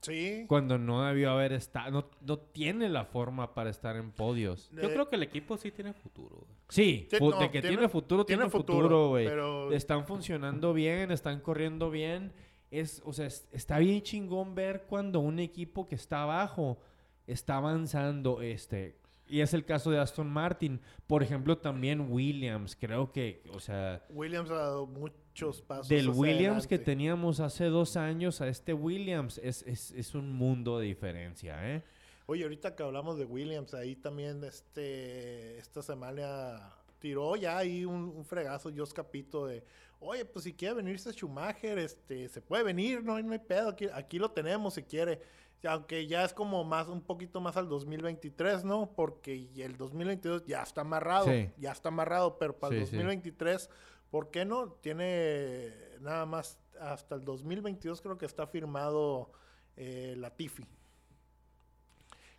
Sí. 0.00 0.44
cuando 0.46 0.78
no 0.78 1.04
debió 1.04 1.30
haber 1.32 1.52
estado, 1.52 1.90
no, 1.90 2.10
no 2.20 2.38
tiene 2.38 2.88
la 2.88 3.04
forma 3.04 3.52
para 3.54 3.68
estar 3.70 3.96
en 3.96 4.12
podios. 4.12 4.70
Yo 4.70 4.82
Eh, 4.88 4.92
creo 4.92 5.08
que 5.08 5.16
el 5.16 5.24
equipo 5.24 5.56
sí 5.56 5.72
tiene 5.72 5.92
futuro. 5.92 6.36
güey. 6.36 6.58
Sí, 6.68 7.08
Sí, 7.10 7.16
no, 7.20 7.30
de 7.38 7.50
que 7.50 7.60
tiene- 7.60 7.76
tiene, 7.76 7.88
futuro, 7.88 8.24
tiene, 8.24 8.42
tiene 8.42 8.50
futuro, 8.50 8.78
futuro, 8.78 9.08
güey. 9.08 9.26
pero- 9.26 9.72
Están 9.72 10.06
funcionando 10.06 10.72
bien, 10.72 11.10
están 11.10 11.40
corriendo 11.40 11.90
bien. 11.90 12.32
Es, 12.70 13.02
o 13.04 13.12
sea, 13.12 13.26
es- 13.26 13.48
está 13.50 13.78
bien 13.78 14.02
chingón 14.02 14.54
ver 14.54 14.84
cuando 14.88 15.18
un 15.20 15.38
equipo 15.40 15.88
que 15.88 15.94
está 15.96 16.22
abajo 16.22 16.78
está 17.26 17.56
avanzando, 17.56 18.40
este, 18.40 18.98
y 19.28 19.40
es 19.40 19.54
el 19.54 19.64
caso 19.64 19.90
de 19.90 19.98
Aston 19.98 20.28
Martin. 20.30 20.80
Por 21.06 21.22
ejemplo, 21.22 21.58
también 21.58 22.10
Williams, 22.10 22.76
creo 22.76 23.12
que, 23.12 23.42
o 23.52 23.60
sea, 23.60 24.04
Williams 24.10 24.50
ha 24.50 24.54
dado 24.56 24.86
muchos 24.86 25.62
pasos. 25.62 25.88
del 25.88 26.08
hacia 26.08 26.20
Williams 26.20 26.66
que 26.66 26.78
teníamos 26.78 27.40
hace 27.40 27.66
dos 27.66 27.96
años 27.96 28.40
a 28.40 28.48
este 28.48 28.72
Williams 28.74 29.38
es, 29.38 29.62
es, 29.62 29.90
es 29.92 30.14
un 30.14 30.32
mundo 30.32 30.78
de 30.78 30.86
diferencia, 30.86 31.74
¿eh? 31.74 31.82
Oye, 32.26 32.42
ahorita 32.42 32.76
que 32.76 32.82
hablamos 32.82 33.16
de 33.18 33.24
Williams, 33.24 33.72
ahí 33.72 33.96
también 33.96 34.42
este 34.44 35.56
esta 35.58 35.80
semana 35.82 36.74
tiró 36.98 37.36
ya 37.36 37.56
ahí 37.58 37.84
un, 37.84 38.12
un 38.14 38.24
fregazo 38.24 38.70
Jos 38.76 38.92
Capito 38.92 39.46
de, 39.46 39.64
oye, 40.00 40.24
pues 40.24 40.44
si 40.44 40.52
quiere 40.52 40.74
venirse 40.74 41.12
Schumacher, 41.12 41.78
este, 41.78 42.28
se 42.28 42.42
puede 42.42 42.64
venir, 42.64 43.02
no, 43.02 43.14
hay- 43.14 43.22
no 43.22 43.32
hay 43.32 43.38
pedo, 43.38 43.70
aquí, 43.70 43.86
aquí 43.92 44.18
lo 44.18 44.30
tenemos 44.30 44.74
si 44.74 44.82
quiere. 44.82 45.20
Aunque 45.64 46.06
ya 46.06 46.24
es 46.24 46.32
como 46.32 46.62
más, 46.64 46.86
un 46.88 47.02
poquito 47.02 47.40
más 47.40 47.56
al 47.56 47.68
2023, 47.68 48.64
¿no? 48.64 48.92
Porque 48.94 49.50
el 49.56 49.76
2022 49.76 50.44
ya 50.46 50.62
está 50.62 50.82
amarrado, 50.82 51.26
Sí. 51.26 51.50
ya 51.58 51.72
está 51.72 51.88
amarrado, 51.88 52.38
pero 52.38 52.56
para 52.58 52.74
el 52.76 52.82
Sí, 52.82 52.90
sí. 52.90 52.96
2023, 52.96 53.68
¿por 54.10 54.30
qué 54.30 54.44
no? 54.44 54.68
Tiene 54.80 55.72
nada 56.00 56.26
más 56.26 56.58
hasta 56.80 57.16
el 57.16 57.24
2022 57.24 58.00
creo 58.00 58.16
que 58.18 58.26
está 58.26 58.46
firmado 58.46 59.32
eh, 59.76 60.14
Latifi. 60.16 60.64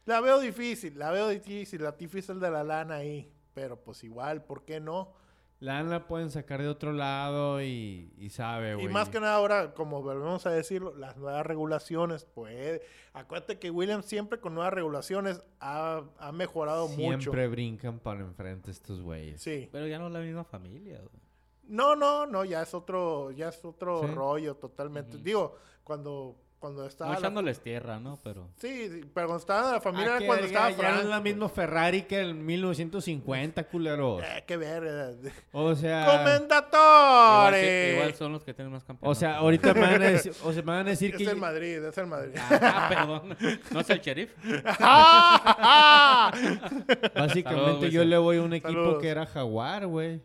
La 0.05 0.21
veo 0.21 0.39
difícil, 0.39 0.97
la 0.97 1.11
veo 1.11 1.27
difícil. 1.29 1.83
La 1.83 1.95
es 1.99 2.29
el 2.29 2.39
de 2.39 2.49
la 2.49 2.63
lana 2.63 2.95
ahí. 2.95 3.31
Pero 3.53 3.81
pues 3.81 4.03
igual, 4.03 4.43
¿por 4.43 4.63
qué 4.65 4.79
no? 4.79 5.13
La 5.59 5.83
la 5.83 6.07
pueden 6.07 6.29
sacar 6.31 6.61
de 6.61 6.69
otro 6.69 6.93
lado 6.93 7.61
y, 7.61 8.13
y 8.17 8.29
sabe, 8.29 8.75
güey. 8.75 8.85
Y 8.85 8.89
más 8.89 9.09
que 9.09 9.19
nada 9.19 9.35
ahora, 9.35 9.73
como 9.73 10.01
volvemos 10.01 10.45
a 10.45 10.51
decirlo, 10.51 10.95
las 10.95 11.17
nuevas 11.17 11.45
regulaciones, 11.45 12.25
pues... 12.25 12.81
Acuérdate 13.11 13.59
que 13.59 13.69
Williams 13.69 14.05
siempre 14.05 14.39
con 14.39 14.53
nuevas 14.53 14.71
regulaciones 14.73 15.43
ha, 15.59 16.03
ha 16.17 16.31
mejorado 16.31 16.87
mucho. 16.87 17.19
Siempre 17.19 17.47
brincan 17.49 17.99
para 17.99 18.21
enfrente 18.21 18.71
estos 18.71 19.01
güeyes. 19.01 19.41
Sí. 19.41 19.67
Pero 19.71 19.87
ya 19.87 19.99
no 19.99 20.07
es 20.07 20.13
la 20.13 20.19
misma 20.21 20.45
familia. 20.45 20.99
güey. 20.99 21.21
No, 21.63 21.95
no, 21.95 22.25
no, 22.25 22.45
ya 22.45 22.61
es 22.61 22.73
otro, 22.73 23.31
ya 23.31 23.49
es 23.49 23.63
otro 23.65 24.01
Sí. 24.01 24.07
rollo 24.13 24.55
totalmente. 24.55 25.17
Digo, 25.17 25.55
cuando, 25.83 26.37
cuando 26.59 26.81
No 26.81 26.87
estaba... 26.87 27.11
la- 27.13 27.19
echándoles 27.19 27.59
tierra, 27.61 27.99
¿no? 27.99 28.19
Pero... 28.23 28.49
Sí, 28.57 28.89
sí, 28.89 29.01
pero 29.13 29.27
cuando 29.27 29.37
estaba 29.41 29.71
la 29.73 29.81
familia, 29.81 30.13
Ah, 30.13 30.17
era 30.17 30.25
cuando 30.27 30.45
verga, 30.45 30.47
estaba 30.47 30.69
ya 30.69 30.75
no 30.77 30.83
es 30.87 30.93
Franco, 30.95 31.09
la 31.09 31.21
misma 31.21 31.49
Ferrari 31.49 32.01
que 32.03 32.19
en 32.19 32.45
1950, 32.45 33.63
culeros. 33.65 34.23
Eh, 34.23 34.43
qué 34.45 34.57
verga. 34.57 35.11
O 35.51 35.75
sea... 35.75 36.01
Igual, 36.03 36.17
¡Comendatore! 36.17 37.61
que- 37.61 37.93
igual 37.95 38.13
son 38.15 38.33
los 38.33 38.43
que 38.43 38.53
tienen 38.53 38.73
más 38.73 38.83
O 38.83 38.87
campeonatos. 38.87 39.17
sea, 39.17 39.37
ahorita 39.37 39.73
me 39.73 39.81
van 39.81 40.01
a 40.01 40.09
decir, 40.09 40.33
o 40.43 40.53
sea, 40.53 40.61
me 40.63 40.71
van 40.73 40.87
a 40.87 40.89
decir 40.89 41.11
Es 41.11 41.17
que... 41.17 41.23
el 41.29 41.37
Madrid, 41.37 41.83
es 41.83 41.97
el 41.97 42.07
Madrid. 42.07 42.33
Ah, 42.61 42.85
perdón. 42.89 43.37
¿No 43.71 43.79
es 43.79 43.89
el 43.89 43.99
sheriff? 44.01 44.31
Básicamente 47.15 47.89
yo 47.91 48.03
le 48.03 48.17
voy 48.17 48.37
a 48.37 48.41
un 48.41 48.53
equipo 48.53 48.69
Saludos. 48.69 49.01
que 49.01 49.07
era 49.09 49.25
Jaguar, 49.25 49.87
güey. 49.87 50.21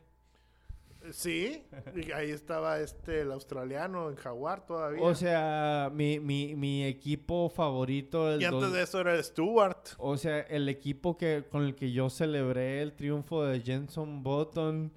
Sí, 1.15 1.65
y 1.95 2.13
ahí 2.13 2.31
estaba 2.31 2.81
este, 2.81 3.21
el 3.21 3.33
australiano 3.33 4.11
en 4.11 4.17
Jaguar 4.17 4.67
todavía. 4.67 5.03
O 5.03 5.15
sea, 5.15 5.91
mi, 5.93 6.19
mi, 6.19 6.55
mi 6.57 6.85
equipo 6.85 7.49
favorito 7.49 8.29
del 8.31 8.43
y 8.43 8.45
antes 8.45 8.73
de 8.73 8.83
eso 8.83 9.01
era 9.01 9.15
el 9.15 9.23
Stewart. 9.23 9.79
O 9.99 10.17
sea, 10.17 10.41
el 10.41 10.69
equipo 10.69 11.17
que 11.17 11.45
con 11.51 11.63
el 11.63 11.75
que 11.75 11.93
yo 11.93 12.11
celebré 12.11 12.83
el 12.83 12.95
triunfo 12.95 13.45
de 13.45 13.61
Jenson 13.61 14.23
Button 14.23 14.93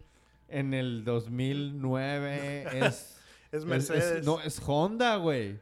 en 0.48 0.74
el 0.74 1.04
2009 1.04 2.66
es... 2.86 3.14
Es 3.50 3.64
Mercedes. 3.64 4.26
no, 4.26 4.42
es 4.42 4.62
Honda, 4.66 5.16
güey. 5.16 5.58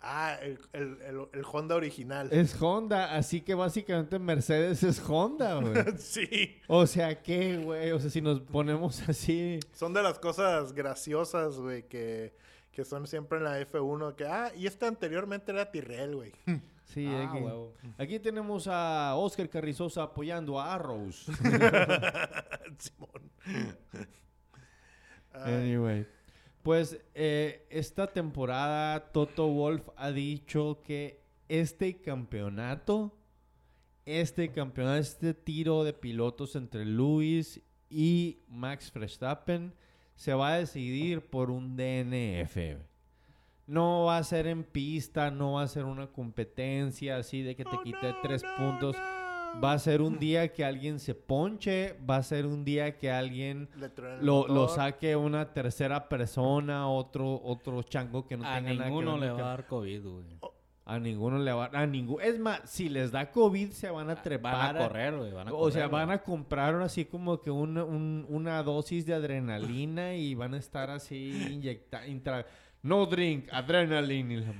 Ah, 0.00 0.36
el, 0.40 0.58
el, 0.72 0.98
el, 1.02 1.28
el 1.32 1.44
Honda 1.50 1.74
original. 1.74 2.28
Es 2.32 2.60
Honda, 2.62 3.16
así 3.16 3.40
que 3.40 3.54
básicamente 3.54 4.18
Mercedes 4.20 4.82
es 4.84 5.00
Honda, 5.08 5.56
güey. 5.56 5.74
sí, 5.98 6.56
O 6.68 6.86
sea, 6.86 7.20
¿qué, 7.20 7.56
güey? 7.58 7.90
O 7.90 7.98
sea, 7.98 8.08
si 8.08 8.20
nos 8.20 8.40
ponemos 8.40 9.08
así... 9.08 9.58
son 9.72 9.92
de 9.94 10.02
las 10.02 10.18
cosas 10.20 10.72
graciosas, 10.72 11.56
güey, 11.56 11.88
que, 11.88 12.32
que 12.70 12.84
son 12.84 13.08
siempre 13.08 13.38
en 13.38 13.44
la 13.44 13.60
F1. 13.60 14.14
Que, 14.14 14.24
ah, 14.26 14.52
y 14.56 14.66
este 14.68 14.86
anteriormente 14.86 15.50
era 15.50 15.68
Tyrrell, 15.70 16.14
güey. 16.14 16.32
Sí, 16.84 17.04
Ah, 17.06 17.28
aquí, 17.28 17.42
huevo. 17.42 17.74
aquí 17.98 18.18
tenemos 18.20 18.66
a 18.70 19.14
Oscar 19.16 19.48
Carrizosa 19.50 20.04
apoyando 20.04 20.58
a 20.60 20.74
Arrows. 20.74 21.26
Simón. 22.78 23.30
Ay, 25.32 25.54
Anyway. 25.54 26.06
Pues 26.62 27.00
eh, 27.14 27.66
esta 27.70 28.08
temporada 28.08 29.12
Toto 29.12 29.48
Wolf 29.48 29.88
ha 29.96 30.10
dicho 30.10 30.82
que 30.84 31.22
este 31.48 32.00
campeonato, 32.00 33.16
este 34.04 34.50
campeonato, 34.52 34.98
este 34.98 35.34
tiro 35.34 35.84
de 35.84 35.92
pilotos 35.92 36.56
entre 36.56 36.84
Lewis 36.84 37.62
y 37.88 38.40
Max 38.48 38.92
Verstappen 38.92 39.72
se 40.14 40.34
va 40.34 40.54
a 40.54 40.58
decidir 40.58 41.22
por 41.22 41.50
un 41.50 41.76
DNF. 41.76 42.56
No 43.66 44.04
va 44.06 44.18
a 44.18 44.24
ser 44.24 44.46
en 44.46 44.64
pista, 44.64 45.30
no 45.30 45.52
va 45.52 45.62
a 45.62 45.68
ser 45.68 45.84
una 45.84 46.08
competencia 46.08 47.18
así 47.18 47.42
de 47.42 47.54
que 47.54 47.64
te 47.64 47.78
quite 47.84 48.14
tres 48.22 48.42
puntos. 48.56 48.96
Va 49.62 49.72
a 49.72 49.78
ser 49.78 50.02
un 50.02 50.18
día 50.18 50.52
que 50.52 50.64
alguien 50.64 51.00
se 51.00 51.14
ponche, 51.14 51.96
va 52.08 52.16
a 52.16 52.22
ser 52.22 52.46
un 52.46 52.64
día 52.64 52.96
que 52.96 53.10
alguien 53.10 53.68
Le 53.76 53.90
lo, 54.20 54.46
lo 54.46 54.68
saque 54.68 55.16
una 55.16 55.52
tercera 55.52 56.08
persona, 56.08 56.88
otro, 56.88 57.40
otro 57.42 57.82
chango 57.82 58.26
que 58.26 58.36
no 58.36 58.44
A 58.46 58.56
tenga 58.56 58.72
nada 58.74 58.84
que 58.84 58.90
ninguno 58.90 59.12
ver 59.18 59.20
le 59.22 59.28
con 59.30 59.40
va 59.40 59.46
a 59.46 59.48
dar 59.50 59.66
COVID, 59.66 60.02
güey. 60.06 60.24
A 60.84 60.98
ninguno 60.98 61.38
le 61.38 61.52
va 61.52 61.68
a... 61.72 61.86
ningún, 61.86 62.22
es 62.22 62.38
más, 62.38 62.62
si 62.64 62.88
les 62.88 63.10
da 63.10 63.30
COVID 63.30 63.70
se 63.72 63.90
van 63.90 64.08
a 64.08 64.22
trepar. 64.22 64.54
Van 64.54 64.76
a 64.76 64.78
correr, 64.88 65.16
güey. 65.16 65.32
Van 65.32 65.48
a 65.48 65.52
o 65.52 65.70
sea, 65.70 65.86
van 65.88 66.10
a 66.10 66.22
comprar 66.22 66.74
así 66.76 67.04
como 67.04 67.42
que 67.42 67.50
una, 67.50 67.84
un- 67.84 68.24
una 68.30 68.62
dosis 68.62 69.04
de 69.04 69.12
adrenalina 69.12 70.14
y 70.14 70.34
van 70.34 70.54
a 70.54 70.58
estar 70.58 70.88
así 70.90 71.48
inyectando... 71.52 72.44
No 72.88 73.06
drink, 73.06 73.48
adrenaline. 73.52 74.32
y 74.32 74.36
la 74.40 74.54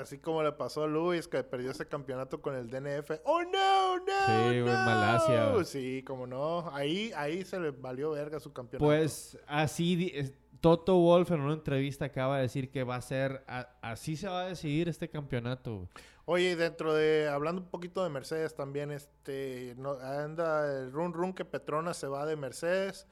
Así 0.00 0.18
como 0.18 0.42
le 0.42 0.52
pasó 0.52 0.84
a 0.84 0.86
Luis, 0.86 1.26
que 1.26 1.42
perdió 1.42 1.72
ese 1.72 1.86
campeonato 1.88 2.40
con 2.40 2.54
el 2.54 2.70
DNF. 2.70 3.10
¡Oh, 3.24 3.42
no, 3.42 3.96
no! 3.98 4.04
Sí, 4.26 4.58
no! 4.60 4.66
Malasia, 4.66 5.50
güey. 5.50 5.64
Sí, 5.64 6.04
como 6.06 6.26
no. 6.26 6.70
Ahí, 6.74 7.10
ahí 7.16 7.44
se 7.44 7.58
le 7.58 7.70
valió 7.72 8.12
verga 8.12 8.38
su 8.38 8.52
campeonato. 8.52 8.84
Pues 8.84 9.38
así, 9.46 10.12
es- 10.14 10.32
Toto 10.60 10.96
Wolf 10.96 11.30
en 11.30 11.40
una 11.40 11.52
entrevista 11.54 12.06
acaba 12.06 12.36
de 12.36 12.42
decir 12.42 12.70
que 12.70 12.84
va 12.84 12.96
a 12.96 13.02
ser... 13.02 13.44
a- 13.48 13.68
así 13.82 14.16
se 14.16 14.28
va 14.28 14.42
a 14.42 14.46
decidir 14.46 14.88
este 14.88 15.10
campeonato. 15.10 15.88
Oye, 16.26 16.52
y 16.52 16.54
dentro 16.54 16.94
de, 16.94 17.28
hablando 17.28 17.60
un 17.60 17.68
poquito 17.68 18.02
de 18.02 18.08
Mercedes 18.08 18.54
también, 18.54 18.90
este, 18.90 19.74
no, 19.76 19.98
anda 20.00 20.80
el 20.80 20.90
run 20.90 21.12
run 21.12 21.34
que 21.34 21.44
Petronas 21.44 21.98
se 21.98 22.06
va 22.06 22.24
de 22.24 22.36
Mercedes 22.36 23.06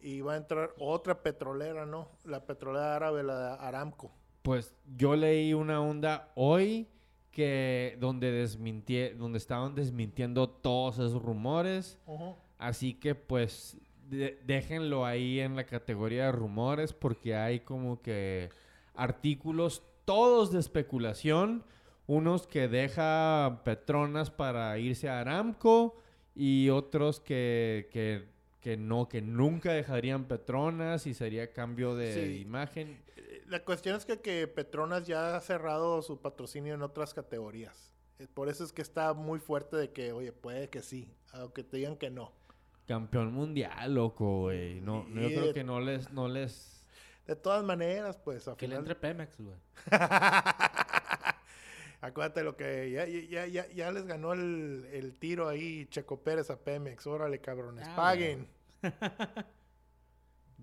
y 0.00 0.20
va 0.20 0.34
a 0.34 0.36
entrar 0.36 0.70
otra 0.78 1.22
petrolera, 1.22 1.86
¿no? 1.86 2.08
La 2.24 2.44
petrolera 2.44 2.96
árabe, 2.96 3.22
la 3.22 3.38
de 3.56 3.64
Aramco. 3.66 4.12
Pues 4.42 4.74
yo 4.96 5.16
leí 5.16 5.52
una 5.54 5.80
onda 5.80 6.30
hoy 6.36 6.88
que 7.30 7.96
donde 8.00 8.30
desmintie, 8.30 9.14
donde 9.14 9.38
estaban 9.38 9.74
desmintiendo 9.74 10.48
todos 10.48 10.94
esos 10.98 11.20
rumores. 11.22 11.98
Así 12.58 12.94
que 12.94 13.14
pues 13.14 13.76
de- 14.08 14.40
déjenlo 14.46 15.04
ahí 15.04 15.40
en 15.40 15.56
la 15.56 15.64
categoría 15.66 16.26
de 16.26 16.32
rumores 16.32 16.92
porque 16.92 17.34
hay 17.34 17.60
como 17.60 18.00
que 18.00 18.48
artículos 18.94 19.82
todos 20.04 20.52
de 20.52 20.60
especulación. 20.60 21.64
Unos 22.06 22.46
que 22.46 22.68
deja 22.68 23.62
Petronas 23.64 24.30
para 24.30 24.78
irse 24.78 25.08
a 25.08 25.20
Aramco 25.20 25.96
y 26.36 26.70
otros 26.70 27.18
que, 27.18 27.88
que 27.92 28.28
que 28.60 28.76
no, 28.76 29.08
que 29.08 29.22
nunca 29.22 29.72
dejarían 29.72 30.24
Petronas 30.24 31.06
y 31.06 31.14
sería 31.14 31.52
cambio 31.52 31.94
de 31.94 32.14
Sí. 32.14 32.40
imagen. 32.40 33.00
Eh, 33.16 33.42
La 33.48 33.64
cuestión 33.64 33.96
es 33.96 34.04
que, 34.04 34.20
que 34.20 34.48
Petronas 34.48 35.06
ya 35.06 35.36
ha 35.36 35.40
cerrado 35.40 36.02
su 36.02 36.20
patrocinio 36.20 36.74
en 36.74 36.82
otras 36.82 37.14
categorías. 37.14 37.92
Eh, 38.18 38.26
Por 38.32 38.48
eso 38.48 38.64
es 38.64 38.72
que 38.72 38.82
está 38.82 39.12
muy 39.14 39.38
fuerte 39.38 39.76
de 39.76 39.92
que, 39.92 40.12
oye, 40.12 40.32
puede 40.32 40.68
que 40.68 40.82
sí, 40.82 41.14
aunque 41.32 41.62
te 41.62 41.76
digan 41.76 41.96
que 41.96 42.10
no. 42.10 42.32
Campeón 42.88 43.32
mundial, 43.32 43.94
loco, 43.94 44.42
güey. 44.42 44.80
No, 44.80 45.04
no, 45.08 45.20
yo 45.20 45.28
creo 45.28 45.52
que 45.54 45.64
no 45.64 45.80
les, 45.80 46.10
no 46.12 46.28
les... 46.28 46.84
De 47.26 47.34
todas 47.34 47.64
maneras, 47.64 48.16
pues, 48.16 48.46
a 48.46 48.56
Que 48.56 48.68
le 48.68 48.76
entre 48.76 48.94
Pemex, 48.94 49.40
güey. 49.40 49.56
Acuérdate 52.00 52.42
lo 52.44 52.56
que 52.56 52.90
ya, 52.90 53.06
ya, 53.06 53.46
ya, 53.46 53.66
ya 53.68 53.90
les 53.90 54.06
ganó 54.06 54.32
el, 54.32 54.86
el 54.92 55.14
tiro 55.18 55.48
ahí 55.48 55.86
Checo 55.90 56.22
Pérez 56.22 56.50
a 56.50 56.58
Pemex. 56.58 57.06
Órale, 57.06 57.40
cabrones, 57.40 57.86
Ah, 57.88 57.96
paguen. 57.96 58.46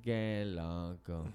Qué 0.01 0.43
loco. 0.45 1.25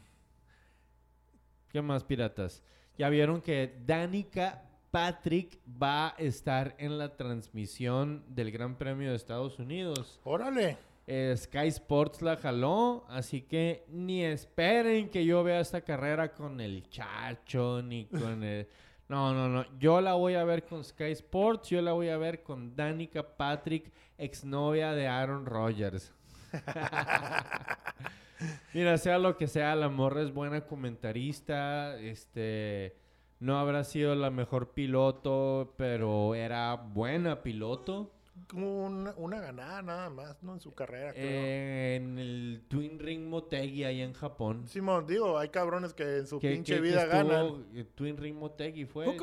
¿Qué 1.71 1.83
más, 1.83 2.05
piratas? 2.05 2.63
Ya 2.97 3.09
vieron 3.09 3.41
que 3.41 3.79
Danica 3.87 4.63
Patrick 4.91 5.59
va 5.81 6.09
a 6.09 6.15
estar 6.19 6.75
en 6.79 6.99
la 6.99 7.17
transmisión 7.17 8.25
del 8.29 8.51
Gran 8.51 8.77
Premio 8.77 9.11
de 9.11 9.17
Estados 9.17 9.59
Unidos. 9.59 10.21
Órale. 10.25 10.79
Eh, 11.07 11.35
Sky 11.37 11.69
Sports 11.69 12.21
la 12.21 12.37
jaló, 12.37 13.07
así 13.09 13.43
que 13.43 13.85
ni 13.89 14.25
esperen 14.25 15.09
que 15.09 15.25
yo 15.25 15.43
vea 15.43 15.61
esta 15.61 15.81
carrera 15.81 16.35
con 16.35 16.61
el 16.61 16.89
Chacho, 16.91 17.81
ni 17.83 18.07
con 18.07 18.45
el... 18.45 18.69
No, 19.09 19.33
no, 19.33 19.49
no. 19.49 19.65
Yo 19.79 20.01
la 20.01 20.15
voy 20.15 20.35
a 20.35 20.45
ver 20.45 20.65
con 20.65 20.85
Sky 20.85 21.13
Sports, 21.13 21.71
yo 21.71 21.81
la 21.81 21.93
voy 21.93 22.11
a 22.11 22.19
ver 22.19 22.43
con 22.43 22.77
Danica 22.77 23.37
Patrick, 23.37 23.91
exnovia 24.19 24.93
de 24.93 25.09
Aaron 25.09 25.47
Rodgers. 25.47 26.13
Mira, 28.75 28.99
sea 28.99 29.19
lo 29.19 29.37
que 29.37 29.49
sea, 29.49 29.75
la 29.75 29.89
morra 29.89 30.23
es 30.23 30.33
buena 30.33 30.63
comentarista, 30.63 31.99
este... 31.99 32.97
No 33.41 33.57
habrá 33.57 33.85
sido 33.85 34.17
la 34.17 34.31
mejor 34.31 34.73
piloto, 34.73 35.73
pero 35.77 36.35
era 36.35 36.75
buena 36.75 37.41
piloto. 37.41 38.11
Como 38.47 38.87
una, 38.87 39.15
una 39.17 39.41
ganada 39.41 39.83
nada 39.83 40.11
más, 40.11 40.43
¿no? 40.43 40.55
En 40.55 40.61
su 40.61 40.75
carrera, 40.75 41.13
creo. 41.13 41.25
Eh, 41.25 41.97
en 41.97 42.19
el 42.19 42.65
Twin 42.69 42.99
Ring 42.99 43.29
Motegi 43.29 43.85
ahí 43.85 44.01
en 44.01 44.13
Japón. 44.13 44.67
Simón, 44.69 45.07
digo, 45.07 45.39
hay 45.39 45.49
cabrones 45.49 45.95
que 45.95 46.19
en 46.19 46.27
su 46.27 46.39
Que- 46.39 46.53
pinche 46.53 46.75
que- 46.77 46.83
que 46.83 46.89
vida 46.89 47.05
estuvo, 47.05 47.29
ganan. 47.29 47.67
eh, 47.75 47.85
Twin 47.95 48.17
Ring 48.17 48.37
Motegi 48.37 48.85
fue. 48.87 49.17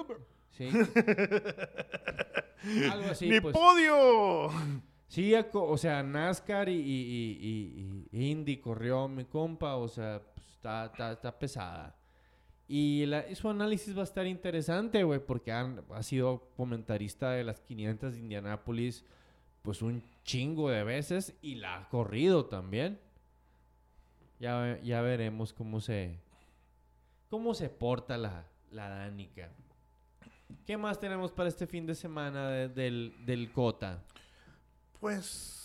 Sí. 0.51 0.69
Algo 2.91 3.11
así, 3.11 3.29
¡Mi 3.29 3.39
pues. 3.41 3.55
podio! 3.55 4.49
Sí, 5.07 5.33
o 5.53 5.77
sea, 5.77 6.01
NASCAR 6.03 6.67
y, 6.69 6.73
y- 6.73 7.37
y- 7.41 8.07
y- 8.11 8.19
y 8.19 8.31
Indy 8.31 8.57
corrió 8.57 9.07
mi 9.07 9.25
compa, 9.25 9.75
o 9.75 9.87
sea, 9.87 10.21
pues, 10.33 10.47
está, 10.47 10.85
está, 10.85 11.11
está 11.13 11.37
pesada. 11.39 11.95
Y 12.67 13.05
su 13.35 13.49
análisis 13.49 13.95
va 13.95 14.01
a 14.01 14.05
estar 14.05 14.25
interesante, 14.25 15.03
güey, 15.03 15.19
porque 15.19 15.51
ha 15.51 16.03
sido 16.03 16.49
comentarista 16.57 17.31
de 17.31 17.43
las 17.43 17.59
500 17.61 18.13
de 18.13 18.19
Indianápolis, 18.19 19.03
pues 19.61 19.81
un 19.83 20.01
chingo 20.23 20.69
de 20.69 20.83
veces 20.83 21.35
y 21.41 21.55
la 21.55 21.77
ha 21.77 21.89
corrido 21.89 22.45
también. 22.45 22.99
Ya, 24.39 24.79
ya 24.83 25.01
veremos 25.01 25.53
cómo 25.53 25.79
se, 25.79 26.17
cómo 27.29 27.53
se 27.53 27.69
porta 27.69 28.17
la, 28.17 28.45
la 28.71 28.89
Danica. 28.89 29.49
¿Qué 30.65 30.75
más 30.77 30.99
tenemos 30.99 31.31
para 31.31 31.49
este 31.49 31.67
fin 31.67 31.85
de 31.85 31.93
semana 31.95 32.49
de- 32.49 32.69
del, 32.69 33.13
del 33.25 33.51
Cota? 33.51 34.03
Pues 34.99 35.64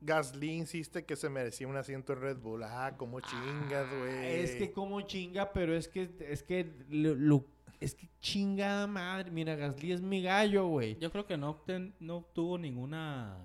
Gasly 0.00 0.50
insiste 0.52 1.04
que 1.04 1.16
se 1.16 1.28
merecía 1.28 1.66
un 1.66 1.76
asiento 1.76 2.12
en 2.12 2.20
Red 2.20 2.36
Bull. 2.38 2.62
Ah, 2.62 2.94
como 2.96 3.20
chingas, 3.20 3.88
güey. 3.98 4.14
Ah, 4.16 4.28
Es 4.30 4.52
que 4.54 4.70
como 4.72 5.00
chinga, 5.02 5.52
pero 5.52 5.74
es 5.74 5.88
que 5.88 6.08
es 6.20 6.42
que 6.42 6.72
lo, 6.88 7.14
lo- 7.14 7.44
es 7.80 7.94
que 7.94 8.08
chingada 8.20 8.86
madre. 8.86 9.30
Mira, 9.30 9.56
Gasly 9.56 9.92
es 9.92 10.00
mi 10.00 10.22
gallo, 10.22 10.66
güey. 10.68 10.96
Yo 10.98 11.10
creo 11.10 11.26
que 11.26 11.36
no, 11.36 11.56
obten- 11.64 11.94
no 12.00 12.16
obtuvo 12.18 12.58
ninguna 12.58 13.36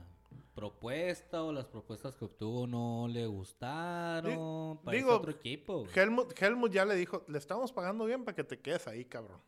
propuesta 0.55 1.41
o 1.43 1.51
las 1.51 1.65
propuestas 1.65 2.15
que 2.15 2.25
obtuvo 2.25 2.67
no 2.67 3.07
le 3.07 3.25
gustaron. 3.25 4.77
Parece 4.83 5.03
digo, 5.03 5.15
otro 5.17 5.31
equipo. 5.31 5.87
Helmut, 5.95 6.39
Helmut 6.39 6.71
ya 6.71 6.85
le 6.85 6.95
dijo, 6.95 7.23
le 7.27 7.39
estamos 7.39 7.71
pagando 7.71 8.05
bien 8.05 8.23
para 8.23 8.35
que 8.35 8.43
te 8.43 8.59
quedes 8.59 8.87
ahí, 8.87 9.05
cabrón. 9.05 9.39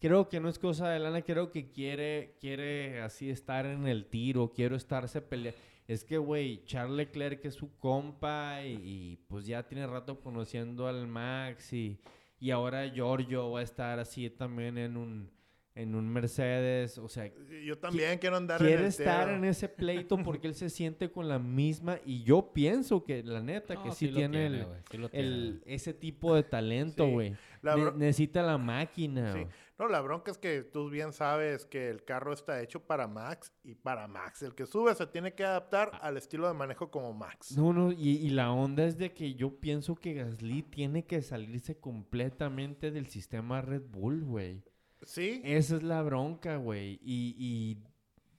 Creo 0.00 0.28
que 0.30 0.40
no 0.40 0.48
es 0.48 0.58
cosa 0.58 0.88
de 0.88 0.98
lana, 0.98 1.20
creo 1.22 1.50
que 1.50 1.70
quiere 1.70 2.34
quiere 2.40 3.02
así 3.02 3.28
estar 3.28 3.66
en 3.66 3.86
el 3.86 4.06
tiro, 4.06 4.50
quiero 4.54 4.74
estarse 4.76 5.20
peleando. 5.20 5.58
Es 5.90 6.04
que, 6.04 6.18
güey, 6.18 6.62
Charles 6.66 6.96
Leclerc 6.96 7.44
es 7.44 7.54
su 7.54 7.76
compa 7.78 8.62
y, 8.62 8.74
y, 8.74 9.16
pues 9.26 9.44
ya 9.44 9.66
tiene 9.66 9.88
rato 9.88 10.20
conociendo 10.20 10.86
al 10.86 11.08
Max 11.08 11.72
y, 11.72 11.98
y 12.38 12.52
ahora 12.52 12.86
Giorgio 12.86 13.50
va 13.50 13.58
a 13.58 13.62
estar 13.64 13.98
así 13.98 14.30
también 14.30 14.78
en 14.78 14.96
un, 14.96 15.28
en 15.74 15.96
un 15.96 16.08
Mercedes. 16.08 16.96
O 16.96 17.08
sea, 17.08 17.28
Yo 17.64 17.76
también 17.76 18.20
quiero 18.20 18.36
andar 18.36 18.60
en 18.60 18.68
quiere 18.68 18.82
el 18.82 18.88
estar 18.88 19.30
en 19.30 19.44
ese 19.44 19.68
pleito 19.68 20.16
porque 20.22 20.46
él 20.46 20.54
se 20.54 20.70
siente 20.70 21.10
con 21.10 21.28
la 21.28 21.40
misma 21.40 21.98
y 22.04 22.22
yo 22.22 22.52
pienso 22.52 23.02
que 23.02 23.24
la 23.24 23.42
neta 23.42 23.74
No, 23.74 23.82
que 23.82 23.90
sí, 23.90 24.10
tiene, 24.10 24.46
el, 24.46 24.66
sí 24.92 25.08
tiene, 25.10 25.58
ese 25.66 25.92
tipo 25.92 26.36
de 26.36 26.44
talento, 26.44 27.04
güey. 27.04 27.34
Ne- 27.62 27.92
necesita 27.96 28.44
la 28.44 28.58
máquina. 28.58 29.34
No, 29.80 29.88
la 29.88 30.02
bronca 30.02 30.30
es 30.30 30.36
que 30.36 30.62
tú 30.62 30.90
bien 30.90 31.12
sabes 31.14 31.64
que 31.64 31.88
el 31.88 32.04
carro 32.04 32.34
está 32.34 32.60
hecho 32.60 32.80
para 32.80 33.08
Max 33.08 33.50
y 33.64 33.74
para 33.74 34.06
Max. 34.06 34.42
El 34.42 34.54
que 34.54 34.66
sube 34.66 34.94
se 34.94 35.06
tiene 35.06 35.34
que 35.34 35.42
adaptar 35.42 35.90
al 36.02 36.18
estilo 36.18 36.46
de 36.46 36.52
manejo 36.52 36.90
como 36.90 37.14
Max. 37.14 37.56
No, 37.56 37.72
no, 37.72 37.90
y, 37.90 38.10
y 38.18 38.28
la 38.28 38.52
onda 38.52 38.84
es 38.84 38.98
de 38.98 39.14
que 39.14 39.34
yo 39.34 39.58
pienso 39.58 39.94
que 39.94 40.12
Gasly 40.12 40.62
tiene 40.64 41.06
que 41.06 41.22
salirse 41.22 41.78
completamente 41.80 42.90
del 42.90 43.08
sistema 43.08 43.62
Red 43.62 43.84
Bull, 43.88 44.22
güey. 44.22 44.62
Sí, 45.02 45.40
Esa 45.46 45.76
es 45.76 45.82
la 45.82 46.02
bronca, 46.02 46.56
güey. 46.56 47.00
Y, 47.02 47.34
y 47.38 47.78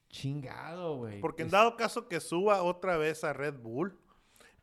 chingado, 0.09 0.97
güey. 0.97 1.19
porque 1.21 1.41
en 1.41 1.47
Es- 1.47 1.51
dado 1.51 1.75
caso 1.75 2.07
que 2.07 2.19
suba 2.19 2.61
otra 2.63 2.97
vez 2.97 3.23
a 3.23 3.33
Red 3.33 3.55
Bull, 3.55 3.97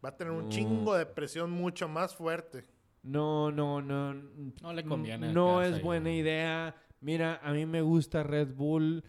va 0.04 0.10
a 0.10 0.16
tener 0.16 0.32
un 0.32 0.44
No. 0.44 0.48
chingo 0.48 0.94
de 0.94 1.06
presión 1.06 1.50
mucho 1.50 1.88
más 1.88 2.14
fuerte. 2.14 2.64
No, 3.02 3.50
no, 3.50 3.80
no. 3.80 4.14
No 4.14 4.72
le 4.72 4.84
conviene 4.84 5.32
No 5.32 5.62
es 5.62 5.74
ahí, 5.76 5.82
buena 5.82 6.12
idea. 6.12 6.74
Mira, 7.00 7.40
a 7.42 7.52
mí 7.52 7.64
me 7.66 7.80
gusta 7.82 8.22
Red 8.22 8.54
Bull. 8.54 9.04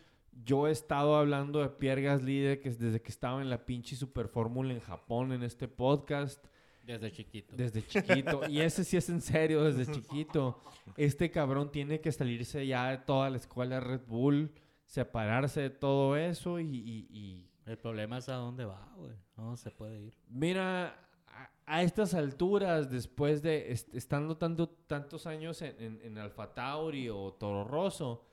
Yo 0.45 0.67
he 0.67 0.71
estado 0.71 1.15
hablando 1.17 1.60
de 1.60 1.69
Pierre 1.69 2.02
Gasly 2.04 2.39
de 2.39 2.60
que, 2.60 2.69
desde 2.69 3.02
que 3.02 3.10
estaba 3.10 3.41
en 3.41 3.49
la 3.49 3.65
pinche 3.65 3.95
Super 3.95 4.28
Fórmula 4.30 4.73
en 4.73 4.80
Japón 4.80 5.32
en 5.34 5.43
este 5.43 5.67
podcast. 5.67 6.43
Desde 6.86 7.12
chiquito. 7.12 7.56
Desde 7.56 7.86
chiquito. 7.86 8.41
y 8.49 8.62
ese 8.62 8.84
sí 8.84 8.95
es 8.97 9.10
en 9.10 9.21
serio, 9.21 9.63
desde 9.63 9.91
chiquito. 9.91 10.60
Este 10.97 11.30
cabrón 11.30 11.71
tiene 11.71 11.99
que 11.99 12.12
salirse 12.12 12.65
ya 12.65 12.89
de 12.91 12.97
toda 12.99 13.30
la 13.30 13.38
escuela 13.38 13.80
Red 13.80 14.02
Bull, 14.08 14.52
separarse 14.86 15.62
de 15.62 15.69
todo 15.69 16.15
eso 16.17 16.60
y, 16.60 16.65
y- 16.67 17.08
y- 17.12 17.49
El 17.65 17.78
problema 17.78 18.17
es 18.17 18.30
a 18.30 18.36
dónde 18.36 18.65
va, 18.65 18.91
güey. 18.97 19.12
No 19.38 19.56
se 19.58 19.69
puede 19.71 20.02
ir. 20.02 20.13
mira, 20.30 21.09
a, 21.43 21.49
a 21.78 21.84
estas 21.84 22.13
alturas, 22.13 22.89
después 22.89 23.41
de 23.41 23.71
est- 23.71 23.93
estando 23.95 24.38
tanto, 24.38 24.69
tantos 24.69 25.25
años 25.28 25.62
en, 25.62 25.75
en, 25.82 26.02
en 26.04 26.17
Alfa 26.17 26.54
Tauri 26.54 27.10
o 27.10 27.34
Toro 27.34 27.63
Rosso, 27.63 28.25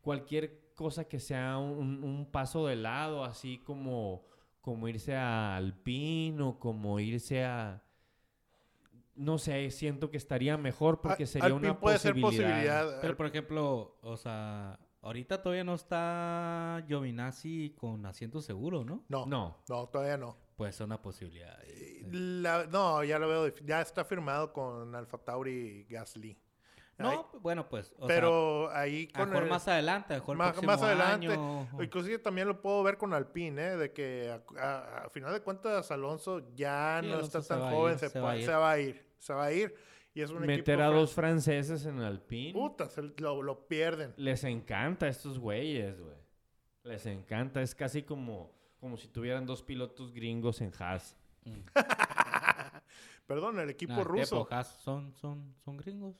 cualquier 0.00 0.72
cosa 0.74 1.04
que 1.04 1.20
sea 1.20 1.58
un, 1.58 2.02
un 2.02 2.26
paso 2.30 2.66
de 2.66 2.76
lado, 2.76 3.24
así 3.24 3.58
como, 3.58 4.24
como 4.60 4.88
irse 4.88 5.14
a 5.14 5.56
Alpine 5.56 6.42
o 6.42 6.58
como 6.58 6.98
irse 7.00 7.44
a... 7.44 7.82
No 9.14 9.36
sé, 9.36 9.70
siento 9.70 10.10
que 10.10 10.16
estaría 10.16 10.56
mejor 10.56 11.00
porque 11.02 11.26
sería 11.26 11.46
Alpine 11.48 11.70
una 11.72 11.78
puede 11.80 11.98
ser 11.98 12.18
posibilidad. 12.18 12.50
posibilidad. 12.54 13.00
Pero, 13.02 13.16
por 13.16 13.26
ejemplo, 13.26 13.98
o 14.02 14.16
sea, 14.16 14.80
ahorita 15.02 15.42
todavía 15.42 15.64
no 15.64 15.74
está 15.74 16.82
Giovinazzi 16.88 17.74
con 17.78 18.06
asiento 18.06 18.40
seguro, 18.40 18.84
¿no? 18.84 19.04
No, 19.08 19.26
no, 19.26 19.58
No. 19.68 19.86
todavía 19.88 20.16
no. 20.16 20.36
Puede 20.56 20.72
ser 20.72 20.86
una 20.86 21.00
posibilidad. 21.00 21.58
ahí. 21.60 22.06
La- 22.10 22.66
no, 22.66 23.02
ya 23.04 23.18
lo 23.18 23.28
veo. 23.28 23.54
Ya 23.64 23.80
está 23.80 24.04
firmado 24.04 24.52
con 24.52 24.94
Alfa 24.94 25.18
Tauri 25.18 25.50
y 25.88 25.92
Gasly. 25.92 26.38
Ahí- 26.98 27.16
No, 27.16 27.30
bueno, 27.40 27.68
pues. 27.68 27.92
o 27.98 28.06
pero 28.06 28.70
ahí 28.70 29.06
sea, 29.06 29.14
a 29.14 29.18
lo 29.20 29.24
con 29.24 29.28
mejor 29.30 29.44
el- 29.44 29.50
más 29.50 29.66
adelante, 29.66 30.14
mejor 30.14 30.36
más, 30.36 30.48
próximo 30.52 30.72
más 30.72 30.82
adelante. 30.82 31.26
año. 31.32 31.68
Inclusive 31.82 32.18
también 32.18 32.46
lo 32.46 32.60
puedo 32.60 32.82
ver 32.82 32.96
con 32.98 33.12
Alpine, 33.14 33.60
¿eh? 33.72 33.76
De 33.76 33.92
que 33.92 34.30
a, 34.30 34.60
a- 34.60 35.04
a 35.06 35.10
final 35.10 35.32
de 35.32 35.40
cuentas 35.40 35.90
Alonso 35.90 36.54
ya 36.54 36.98
Sí, 37.02 37.08
no 37.08 37.14
Alonso 37.14 37.38
está 37.38 37.58
tan 37.58 37.70
joven, 37.72 37.94
ir, 37.94 37.98
se, 38.10 38.20
va 38.20 38.30
a 38.32 38.36
ir. 38.38 38.44
se 38.44 38.52
va 38.52 38.70
a 38.70 38.78
ir. 38.78 39.06
Se 39.18 39.32
va 39.32 39.44
a 39.46 39.52
ir. 39.52 39.74
Y 40.14 40.20
es 40.20 40.30
un 40.30 40.40
Meter 40.42 40.74
equipo 40.74 40.82
a 40.82 40.86
dos 40.94 41.14
franceses 41.14 41.86
en 41.86 41.98
Alpine. 42.00 42.52
Puta, 42.52 42.88
se 42.90 43.00
lo, 43.02 43.42
lo 43.42 43.66
pierden. 43.66 44.12
Les 44.18 44.44
encanta 44.44 45.06
a 45.06 45.08
estos 45.08 45.38
güeyes, 45.38 45.98
güey. 45.98 46.16
Les 46.84 47.06
encanta. 47.06 47.62
Es 47.62 47.74
casi 47.74 48.02
como, 48.02 48.52
como 48.82 48.96
si 48.96 49.06
tuvieran 49.06 49.46
dos 49.46 49.62
pilotos 49.62 50.12
gringos 50.12 50.60
en 50.60 50.72
Haas. 50.76 51.16
Mm. 51.44 51.60
Perdón, 53.28 53.60
el 53.60 53.70
equipo 53.70 53.92
Nah, 53.92 54.02
ruso. 54.02 54.42
Tepo, 54.42 54.48
Haas, 54.52 54.76
son, 54.82 55.14
son, 55.14 55.54
son 55.64 55.76
gringos. 55.76 56.16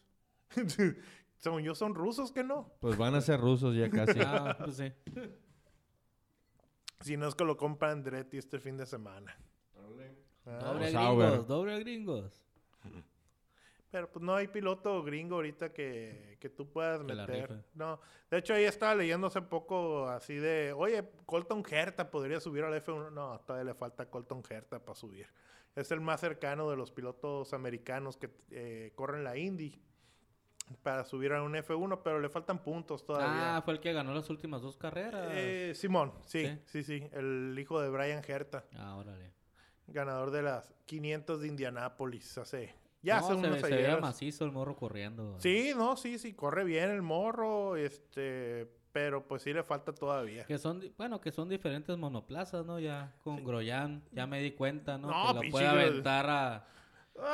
Según 1.39 1.65
yo, 1.65 1.75
son 1.75 1.93
rusos 1.97 2.31
que 2.31 2.45
no. 2.45 2.73
Pues 2.79 2.97
van 2.97 3.17
a 3.17 3.21
ser 3.21 3.41
rusos 3.41 3.75
ya 3.75 3.91
casi. 3.91 4.21
Ah, 4.25 4.57
pues 4.57 4.77
sí. 4.77 4.93
Si 7.01 7.17
no 7.17 7.27
es 7.27 7.35
que 7.35 7.45
lo 7.45 7.57
compra 7.57 7.91
Andretti 7.91 8.37
este 8.39 8.61
fin 8.61 8.77
de 8.77 8.87
semana. 8.87 9.37
Ah, 10.47 10.59
Doble 10.63 10.93
gringos, 10.93 11.47
doble 11.49 11.79
gringos. 11.81 12.45
Pero 13.93 14.11
pues 14.11 14.25
no 14.25 14.35
hay 14.35 14.49
piloto 14.49 15.03
gringo 15.05 15.37
ahorita 15.37 15.73
que, 15.73 16.39
que 16.41 16.49
tú 16.49 16.69
puedas 16.73 16.99
Que 17.05 17.15
meter. 17.15 17.63
No. 17.75 18.01
De 18.31 18.39
hecho, 18.39 18.55
ahí 18.55 18.65
estaba 18.65 18.95
leyendo 18.95 19.27
hace 19.29 19.43
poco 19.43 20.09
así 20.09 20.35
de, 20.35 20.73
oye, 20.73 21.05
Colton 21.27 21.63
Herta 21.71 22.11
podría 22.11 22.41
subir 22.41 22.65
al 22.65 22.73
F1. 22.83 23.13
No, 23.13 23.39
todavía 23.41 23.73
le 23.73 23.75
falta 23.75 24.09
Colton 24.09 24.43
Herta 24.49 24.79
para 24.83 24.95
subir. 24.97 25.27
Es 25.77 25.91
el 25.93 26.01
más 26.01 26.21
cercano 26.21 26.69
de 26.71 26.77
los 26.77 26.91
pilotos 26.91 27.53
americanos 27.53 28.17
que 28.17 28.31
eh, 28.51 28.93
corren 28.95 29.25
la 29.25 29.37
Indy 29.37 29.79
para 30.83 31.05
subir 31.05 31.33
a 31.35 31.43
un 31.43 31.53
F1, 31.55 32.01
pero 32.03 32.19
le 32.19 32.31
faltan 32.31 32.63
puntos 32.63 33.05
todavía. 33.05 33.57
Ah, 33.59 33.63
fue 33.63 33.75
el 33.75 33.81
que 33.81 33.93
ganó 33.93 34.15
las 34.15 34.31
últimas 34.31 34.63
dos 34.63 34.79
carreras. 34.79 35.29
Eh, 35.33 35.73
Simón, 35.75 36.15
sí, 36.25 36.47
Sí. 36.47 36.59
sí, 36.65 36.83
sí, 36.83 37.09
el 37.13 37.55
hijo 37.59 37.79
de 37.81 37.91
Brian 37.91 38.23
Herta, 38.27 38.65
Ah, 38.75 38.97
órale. 38.97 39.33
ganador 39.87 40.31
de 40.31 40.41
las 40.43 40.73
500 40.87 41.43
de 41.43 41.49
Indianápolis 41.49 42.39
hace 42.39 42.75
ya 43.03 43.21
no, 43.21 43.27
hace 43.27 43.35
se, 43.35 43.39
unos 43.39 43.51
ve- 43.63 43.69
se 43.69 43.75
ayeres. 43.75 44.01
macizo 44.01 44.45
el 44.45 44.53
morro 44.53 44.77
corriendo. 44.77 45.37
Sí, 45.41 45.73
no, 45.77 45.97
sí, 45.97 46.19
sí, 46.19 46.35
corre 46.35 46.65
bien 46.65 46.91
el 46.91 47.03
morro, 47.03 47.77
este, 47.77 48.71
pero 48.93 49.27
pues 49.27 49.43
sí 49.43 49.53
le 49.53 49.63
falta 49.63 49.93
todavía. 49.95 50.45
Que 50.47 50.59
son, 50.59 50.83
bueno, 50.97 51.21
que 51.21 51.33
son 51.33 51.49
diferentes 51.49 51.97
monoplazas, 51.97 52.65
¿no? 52.65 52.79
Ya 52.79 53.15
con 53.25 53.43
Groyan, 53.45 54.03
ya 54.13 54.27
me 54.27 54.41
di 54.41 54.53
cuenta, 54.53 54.99
¿no? 54.99 55.09
No, 55.09 55.41
que 55.41 55.47
lo 55.47 55.51
puede 55.53 55.67
aventar 55.67 56.29
a, 56.31 56.55
a 56.57 56.65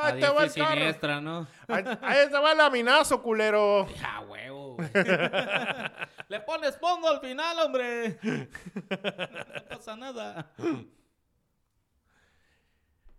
¡Ay, 0.07 0.21
te 0.21 0.29
va 0.29 0.45
el 0.45 0.51
siniestra, 0.51 1.21
¿no? 1.21 1.47
Ahí, 1.69 1.85
ahí 2.03 2.29
te 2.31 2.39
va 2.39 2.53
el 2.53 2.59
laminazo, 2.59 3.23
culero. 3.23 3.87
Ya, 3.97 4.21
huevo, 4.29 4.77
güey. 4.77 4.89
Le 6.29 6.41
pones 6.41 6.77
fondo 6.79 7.09
al 7.09 7.21
final, 7.21 7.59
hombre. 7.61 8.19
no 8.23 9.69
pasa 9.69 9.97
nada. 9.97 10.51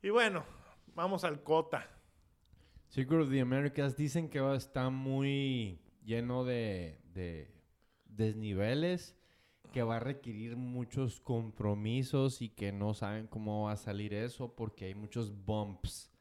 Y 0.02 0.10
bueno, 0.10 0.44
vamos 0.96 1.24
al 1.24 1.42
Cota. 1.44 1.88
Secret 2.90 3.22
of 3.22 3.30
the 3.30 3.40
Americas 3.40 3.96
dicen 3.96 4.30
que 4.30 4.40
va 4.40 4.54
a 4.54 4.58
estar 4.58 4.90
muy 4.90 5.80
lleno 6.04 6.44
de, 6.44 7.00
de 7.14 7.48
desniveles, 8.06 9.16
que 9.72 9.84
va 9.84 9.98
a 9.98 10.00
requerir 10.00 10.58
muchos 10.58 11.22
compromisos 11.22 12.42
y 12.42 12.50
que 12.50 12.72
no 12.72 12.96
saben 12.96 13.28
cómo 13.28 13.66
va 13.66 13.74
a 13.74 13.78
salir 13.78 14.16
eso 14.16 14.56
porque 14.56 14.86
hay 14.86 14.96
muchos 14.96 15.32
bumps 15.46 16.12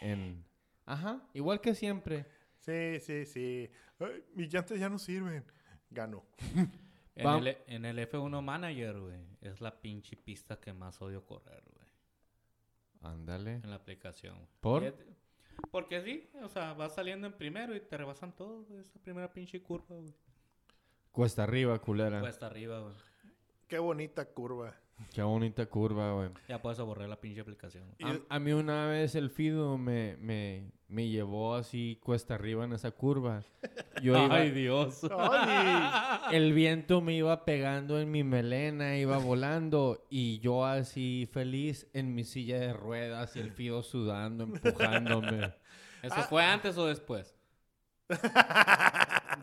en... 0.00 0.44
Ajá, 0.84 1.26
igual 1.32 1.60
que 1.62 1.74
siempre. 1.74 2.26
Sí, 2.58 3.00
sí, 3.00 3.24
sí. 3.24 3.70
Ay, 3.98 4.24
mis 4.34 4.52
llantas 4.52 4.78
ya 4.78 4.90
no 4.90 4.98
sirven. 4.98 5.44
Ganó. 5.90 6.24
En 7.20 7.26
el, 7.26 7.58
en 7.66 7.84
el 7.84 7.98
F1 8.08 8.40
Manager, 8.40 9.00
güey, 9.00 9.26
es 9.40 9.60
la 9.60 9.80
pinche 9.80 10.16
pista 10.16 10.60
que 10.60 10.72
más 10.72 11.02
odio 11.02 11.26
correr, 11.26 11.64
güey. 11.74 11.88
Ándale. 13.00 13.54
En 13.54 13.70
la 13.70 13.74
aplicación. 13.74 14.46
¿Por? 14.60 14.82
Fíjate. 14.84 15.17
Porque 15.70 16.00
sí, 16.02 16.28
o 16.42 16.48
sea, 16.48 16.72
vas 16.74 16.94
saliendo 16.94 17.26
en 17.26 17.32
primero 17.34 17.74
y 17.74 17.80
te 17.80 17.96
rebasan 17.96 18.34
todos, 18.34 18.66
güey. 18.68 18.80
Esa 18.80 18.98
primera 19.00 19.32
pinche 19.32 19.62
curva, 19.62 19.96
güey. 19.96 20.14
Cuesta 21.12 21.42
arriba, 21.44 21.78
culera. 21.80 22.20
Cuesta 22.20 22.46
arriba, 22.46 22.80
güey. 22.80 22.94
Qué 23.66 23.78
bonita 23.78 24.24
curva. 24.32 24.74
Qué 25.12 25.22
bonita 25.22 25.66
curva, 25.66 26.12
güey. 26.14 26.30
Ya 26.48 26.60
puedes 26.62 26.78
borrar 26.80 27.08
la 27.08 27.20
pinche 27.20 27.40
aplicación. 27.40 27.84
güey. 27.98 28.14
Y- 28.16 28.22
A, 28.30 28.36
a 28.36 28.38
mí 28.38 28.52
una 28.52 28.86
vez 28.86 29.14
el 29.14 29.30
Fido 29.30 29.78
me, 29.78 30.16
me, 30.18 30.70
me 30.88 31.06
llevó 31.08 31.54
así 31.54 31.98
cuesta 32.02 32.34
arriba 32.34 32.64
en 32.64 32.72
esa 32.72 32.90
curva. 32.90 33.42
Yo 34.02 34.24
iba, 34.24 34.34
Ay, 34.34 34.50
Dios. 34.50 35.00
El 36.32 36.52
viento 36.54 37.00
me 37.00 37.14
iba 37.14 37.44
pegando 37.44 38.00
en 38.00 38.10
mi 38.10 38.24
melena, 38.24 38.96
iba 38.96 39.18
volando 39.18 40.06
y 40.10 40.38
yo 40.40 40.64
así 40.64 41.28
feliz 41.32 41.86
en 41.92 42.14
mi 42.14 42.24
silla 42.24 42.58
de 42.58 42.72
ruedas 42.72 43.34
y 43.36 43.40
el 43.40 43.50
Fido 43.52 43.82
sudando, 43.82 44.44
empujándome. 44.44 45.52
¿Eso 46.02 46.14
Ah. 46.16 46.26
fue 46.28 46.44
antes 46.44 46.78
o 46.78 46.86
después? 46.86 47.34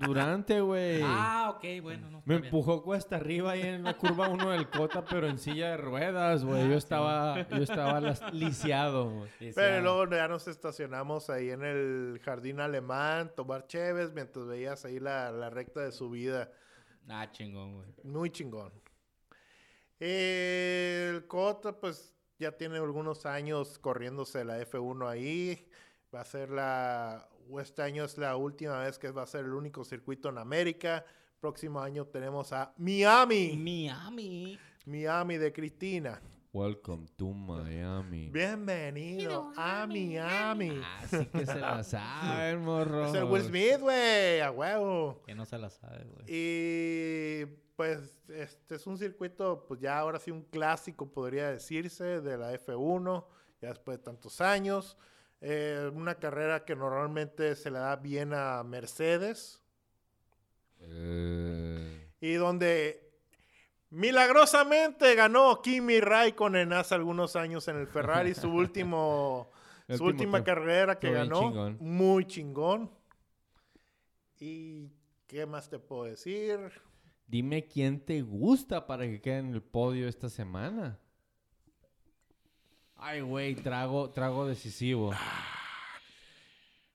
Durante, 0.01 0.61
güey. 0.61 1.01
Ah, 1.03 1.53
ok, 1.55 1.81
bueno, 1.81 2.09
no. 2.09 2.21
Me 2.25 2.35
empujó 2.35 2.83
cuesta 2.83 3.17
arriba 3.17 3.51
ahí 3.51 3.61
en 3.61 3.83
la 3.83 3.97
curva 3.97 4.29
uno 4.29 4.49
del 4.51 4.69
Cota, 4.69 5.05
pero 5.05 5.27
en 5.27 5.37
silla 5.37 5.71
de 5.71 5.77
ruedas, 5.77 6.43
güey. 6.43 6.67
Yo 6.67 6.75
estaba, 6.75 7.47
yo 7.49 7.63
estaba 7.63 8.01
las- 8.01 8.33
lisiado, 8.33 9.09
güey. 9.09 9.29
Pero 9.53 9.77
ah. 9.77 9.81
luego 9.81 10.15
ya 10.15 10.27
nos 10.27 10.47
estacionamos 10.47 11.29
ahí 11.29 11.49
en 11.49 11.63
el 11.63 12.19
jardín 12.23 12.59
alemán, 12.59 13.31
tomar 13.35 13.67
cheves, 13.67 14.11
mientras 14.13 14.45
veías 14.47 14.85
ahí 14.85 14.99
la, 14.99 15.31
la 15.31 15.49
recta 15.49 15.81
de 15.81 15.91
subida. 15.91 16.51
Ah, 17.07 17.29
chingón, 17.31 17.75
güey. 17.75 17.87
Muy 18.03 18.29
chingón. 18.31 18.71
El 19.99 21.25
Cota, 21.27 21.79
pues 21.79 22.13
ya 22.37 22.51
tiene 22.51 22.77
algunos 22.77 23.25
años 23.25 23.79
corriéndose 23.79 24.43
la 24.43 24.59
F1 24.59 25.07
ahí. 25.09 25.69
Va 26.13 26.21
a 26.21 26.25
ser 26.25 26.49
la. 26.49 27.29
O 27.49 27.59
Este 27.59 27.81
año 27.81 28.03
es 28.03 28.17
la 28.17 28.35
última 28.35 28.79
vez 28.79 28.97
que 28.97 29.11
va 29.11 29.23
a 29.23 29.27
ser 29.27 29.45
el 29.45 29.53
único 29.53 29.83
circuito 29.83 30.29
en 30.29 30.37
América. 30.37 31.05
Próximo 31.39 31.79
año 31.79 32.05
tenemos 32.05 32.51
a 32.53 32.73
Miami. 32.77 33.55
Miami. 33.57 34.59
Miami 34.85 35.37
de 35.37 35.53
Cristina. 35.53 36.21
Welcome 36.53 37.07
to 37.17 37.27
Miami. 37.27 38.29
Bienvenido 38.31 39.51
a 39.57 39.85
Miami. 39.85 40.81
Así 41.01 41.25
que 41.25 41.45
se 41.45 41.59
la 41.59 41.83
saben, 41.83 42.61
morro. 42.63 43.07
Es 43.07 43.13
el 43.13 43.25
Will 43.25 43.43
Smith, 43.43 43.79
güey, 43.79 44.39
a 44.39 44.51
huevo. 44.51 45.21
Que 45.25 45.35
no 45.35 45.45
se 45.45 45.57
la 45.57 45.69
sabe, 45.69 46.05
güey. 46.05 46.25
Y 46.27 47.45
pues 47.75 48.17
este 48.29 48.75
es 48.75 48.87
un 48.87 48.97
circuito, 48.97 49.65
pues 49.67 49.81
ya 49.81 49.99
ahora 49.99 50.17
sí 50.17 50.31
un 50.31 50.43
clásico 50.43 51.11
podría 51.11 51.51
decirse 51.51 52.21
de 52.21 52.37
la 52.37 52.53
F1, 52.53 53.25
ya 53.61 53.67
después 53.69 53.97
de 53.97 54.03
tantos 54.03 54.39
años. 54.39 54.97
Eh, 55.41 55.91
una 55.93 56.15
carrera 56.15 56.65
que 56.65 56.75
normalmente 56.75 57.55
se 57.55 57.69
le 57.69 57.79
da 57.79 57.95
bien 57.97 58.33
a 58.33 58.63
Mercedes 58.63 59.61
Eh, 60.79 62.09
y 62.21 62.33
donde 62.33 63.11
milagrosamente 63.89 65.13
ganó 65.15 65.61
Kimi 65.61 65.99
Raikkonen 65.99 66.73
hace 66.73 66.95
algunos 66.95 67.35
años 67.35 67.67
en 67.67 67.77
el 67.77 67.87
Ferrari, 67.87 68.33
su 68.33 68.49
último, 68.53 69.51
su 69.87 69.93
último 69.93 70.07
última 70.09 70.37
que- 70.39 70.43
carrera 70.45 70.99
que 70.99 71.11
ganó, 71.11 71.39
chingón. 71.41 71.77
muy 71.79 72.25
chingón. 72.25 72.91
¿Y 74.39 74.91
qué 75.27 75.45
más 75.45 75.69
te 75.69 75.79
puedo 75.79 76.05
decir? 76.05 76.59
dime 77.27 77.65
quién 77.67 77.99
te 77.99 78.21
gusta 78.21 78.85
para 78.85 79.03
que 79.05 79.19
quede 79.19 79.39
en 79.39 79.53
el 79.55 79.61
podio 79.63 80.07
esta 80.07 80.29
semana. 80.29 80.99
Ay, 83.07 83.21
güey, 83.21 83.53
trago, 83.53 84.09
trago 84.09 84.47
decisivo. 84.47 85.11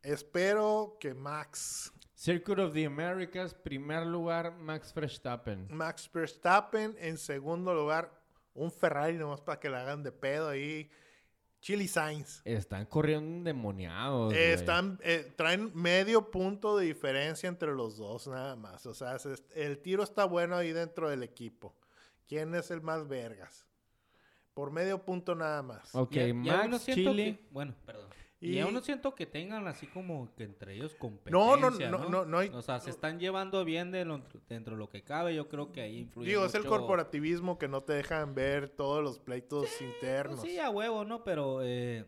Espero 0.03 0.97
que 0.99 1.15
Max, 1.15 1.93
Circuit 2.17 2.59
of 2.59 2.73
the 2.73 2.85
Americas, 2.85 3.55
primer 3.55 4.05
lugar, 4.05 4.51
Max 4.57 4.93
Verstappen. 4.93 5.69
Max 5.71 6.11
Verstappen, 6.13 6.97
en 6.99 7.17
segundo 7.17 7.73
lugar, 7.73 8.11
un 8.55 8.73
Ferrari 8.73 9.17
nomás 9.19 9.41
para 9.41 9.61
que 9.61 9.71
la 9.71 9.83
hagan 9.83 10.03
de 10.03 10.11
pedo 10.11 10.49
ahí. 10.49 10.91
Chili 11.61 11.87
Sainz. 11.87 12.43
Están 12.45 12.87
corriendo 12.87 13.37
endemoniados. 13.37 14.35
Eh, 14.35 14.53
están, 14.55 14.99
eh, 15.05 15.33
traen 15.37 15.71
medio 15.77 16.29
punto 16.33 16.77
de 16.77 16.87
diferencia 16.87 17.49
entre 17.49 17.73
los 17.73 17.99
dos 17.99 18.27
nada 18.27 18.57
más. 18.57 18.85
O 18.87 18.95
sea, 18.95 19.17
se- 19.21 19.37
el 19.55 19.79
tiro 19.79 20.03
está 20.03 20.25
bueno 20.25 20.57
ahí 20.57 20.73
dentro 20.73 21.09
del 21.09 21.23
equipo. 21.23 21.77
¿Quién 22.27 22.53
es 22.57 22.73
el 22.73 22.81
más 22.81 23.07
vergas? 23.07 23.65
Por 24.55 24.71
medio 24.71 25.03
punto 25.05 25.35
nada 25.35 25.63
más. 25.63 25.95
Ok, 25.95 26.17
Y 26.17 26.21
y 26.21 26.33
Max, 26.33 26.83
siento 26.83 27.11
Chile. 27.13 27.39
que- 27.39 27.49
bueno, 27.53 27.75
perdón. 27.87 28.09
Y, 28.43 28.53
Y- 28.57 28.61
aún 28.61 28.73
no 28.73 28.81
siento 28.81 29.15
que 29.15 29.27
tengan 29.27 29.67
así 29.69 29.87
como 29.87 30.35
que 30.35 30.45
entre 30.45 30.75
ellos 30.75 30.95
competencia, 30.95 31.31
No, 31.39 31.57
no, 31.59 31.71
no, 31.71 31.89
no, 31.91 32.09
no, 32.09 32.25
no 32.25 32.39
hay- 32.39 32.49
O 32.49 32.63
sea, 32.63 32.81
se 32.81 32.89
están 32.89 33.21
llevando 33.21 33.65
bien 33.67 33.91
de 33.91 34.07
lo- 34.07 34.23
dentro 34.49 34.75
de 34.75 34.79
lo 34.79 34.89
que 34.89 35.03
cabe. 35.03 35.35
Yo 35.35 35.47
creo 35.49 35.73
que 35.73 35.83
ahí 35.83 35.99
influye 35.99 36.31
Digo, 36.31 36.47
es 36.47 36.55
el 36.55 36.65
corporativismo 36.65 37.59
que 37.59 37.69
no 37.69 37.83
te 37.83 37.93
dejan 37.93 38.35
ver 38.35 38.71
todos 38.71 39.05
los 39.05 39.19
pleitos 39.19 39.67
Pues 39.69 39.83
internos. 39.83 40.41
sí, 40.41 40.59
a 40.59 40.71
huevo, 40.71 41.05
¿no? 41.05 41.23
Pero... 41.23 41.61
Eh, 41.63 42.07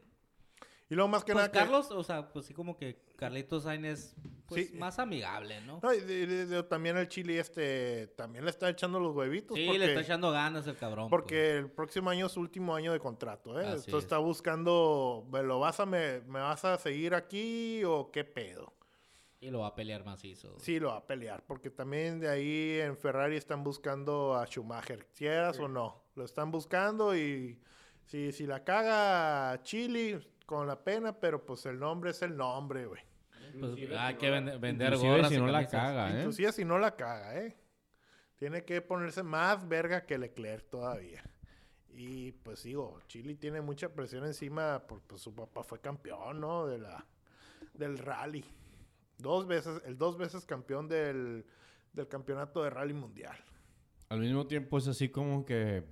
Y 0.88 0.94
luego 0.94 1.09
más 1.09 1.22
que 1.22 1.33
pues 1.33 1.42
nada 1.44 1.52
que- 1.52 1.59
Carlos, 1.59 1.90
o 1.90 2.02
sea, 2.02 2.33
pues 2.33 2.46
sí 2.46 2.55
como 2.55 2.76
que 2.78 2.98
Carlitos 3.16 3.64
Sainz 3.64 3.87
es 3.87 4.16
pues, 4.46 4.68
Sí. 4.68 4.76
más 4.76 4.98
amigable, 4.98 5.61
¿no? 5.62 5.81
No, 5.83 5.92
y 5.94 6.00
de- 6.00 6.62
también 6.64 6.96
el 6.96 7.09
Chile 7.09 7.38
este 7.38 8.09
también 8.16 8.44
le 8.44 8.50
está 8.50 8.68
echando 8.68 8.98
los 9.00 9.14
huevitos. 9.14 9.57
sí, 9.57 9.64
porque, 9.66 9.78
le 9.78 9.87
está 9.87 10.00
echando 10.00 10.31
ganas 10.31 10.66
el 10.66 10.76
cabrón. 10.76 11.09
porque 11.09 11.57
el 11.59 11.70
próximo 11.70 12.11
año 12.11 12.26
es 12.26 12.33
su 12.33 12.40
último 12.40 12.74
año 12.74 12.92
de 12.92 12.98
contrato, 13.00 13.59
¿eh? 13.61 13.64
Así 13.66 13.70
Entonces 13.87 13.94
es. 13.94 14.05
está 14.05 14.18
buscando, 14.18 15.26
¿me 15.31 15.42
lo 15.42 15.59
vas 15.61 15.81
a 15.81 15.87
me, 15.87 16.20
me 16.22 16.40
vas 16.40 16.64
a 16.64 16.76
seguir 16.78 17.14
aquí 17.14 17.83
o 17.85 18.11
qué 18.11 18.24
pedo? 18.24 18.66
pues. 18.76 18.83
Y 19.40 19.50
lo 19.50 19.61
va 19.61 19.68
a 19.68 19.74
pelear 19.74 20.05
macizo. 20.05 20.57
Sí, 20.61 20.78
lo 20.78 20.88
va 20.90 20.98
a 20.98 21.07
pelear, 21.07 21.42
porque 21.44 21.68
también 21.70 22.20
de 22.20 22.28
ahí 22.28 22.78
en 22.81 22.96
Ferrari 22.96 23.37
están 23.37 23.64
buscando 23.64 24.37
a 24.37 24.46
Schumacher, 24.46 25.07
quieras 25.16 25.59
o 25.59 25.66
no. 25.66 26.05
Lo 26.14 26.24
están 26.24 26.52
buscando 26.52 27.16
y 27.16 27.59
si, 28.05 28.31
si 28.31 28.46
la 28.46 28.62
caga 28.62 29.61
Chile, 29.64 30.20
con 30.46 30.66
la 30.68 30.85
pena, 30.85 31.18
pero 31.18 31.44
pues 31.44 31.66
el 31.66 31.78
nombre 31.81 32.11
es 32.11 32.22
el 32.22 32.37
nombre, 32.37 32.87
güey. 32.87 33.00
Pues, 33.59 33.91
hay 33.99 34.15
que 34.17 34.31
vende- 34.31 34.59
vender 34.59 34.97
gorras 34.97 35.29
si 35.29 35.35
y 35.35 35.38
no 35.38 35.47
la 35.47 35.67
caga, 35.67 36.11
¿eh? 36.15 36.19
Inclusive 36.21 36.53
si 36.53 36.65
no 36.65 36.79
la 36.79 36.97
caga, 36.97 37.38
¿eh? 37.41 37.57
Tiene 38.37 38.65
que 38.65 38.81
ponerse 38.83 39.23
más 39.23 39.67
verga 39.69 40.05
que 40.05 40.19
Leclerc 40.19 40.69
todavía. 40.69 41.23
Y 41.95 42.33
pues 42.33 42.62
digo, 42.62 42.99
Chile 43.07 43.35
tiene 43.35 43.61
mucha 43.61 43.88
presión 43.91 44.25
encima 44.25 44.83
porque 44.88 45.05
pues, 45.09 45.21
su 45.23 45.35
papá 45.35 45.62
fue 45.62 45.81
campeón, 45.81 46.41
¿no? 46.41 46.67
De 46.67 46.79
la, 46.79 47.07
del 47.75 47.99
rally. 47.99 48.45
Dos 49.19 49.47
veces, 49.47 49.81
el 49.85 49.97
dos 49.99 50.17
veces 50.19 50.45
campeón 50.47 50.88
del, 50.88 51.45
del 51.93 52.09
campeonato 52.09 52.62
de 52.65 52.71
rally 52.71 52.95
mundial. 52.95 53.37
Al 54.09 54.21
mismo 54.21 54.47
tiempo 54.47 54.79
es 54.79 54.88
así 54.88 55.11
como 55.11 55.45
que, 55.45 55.85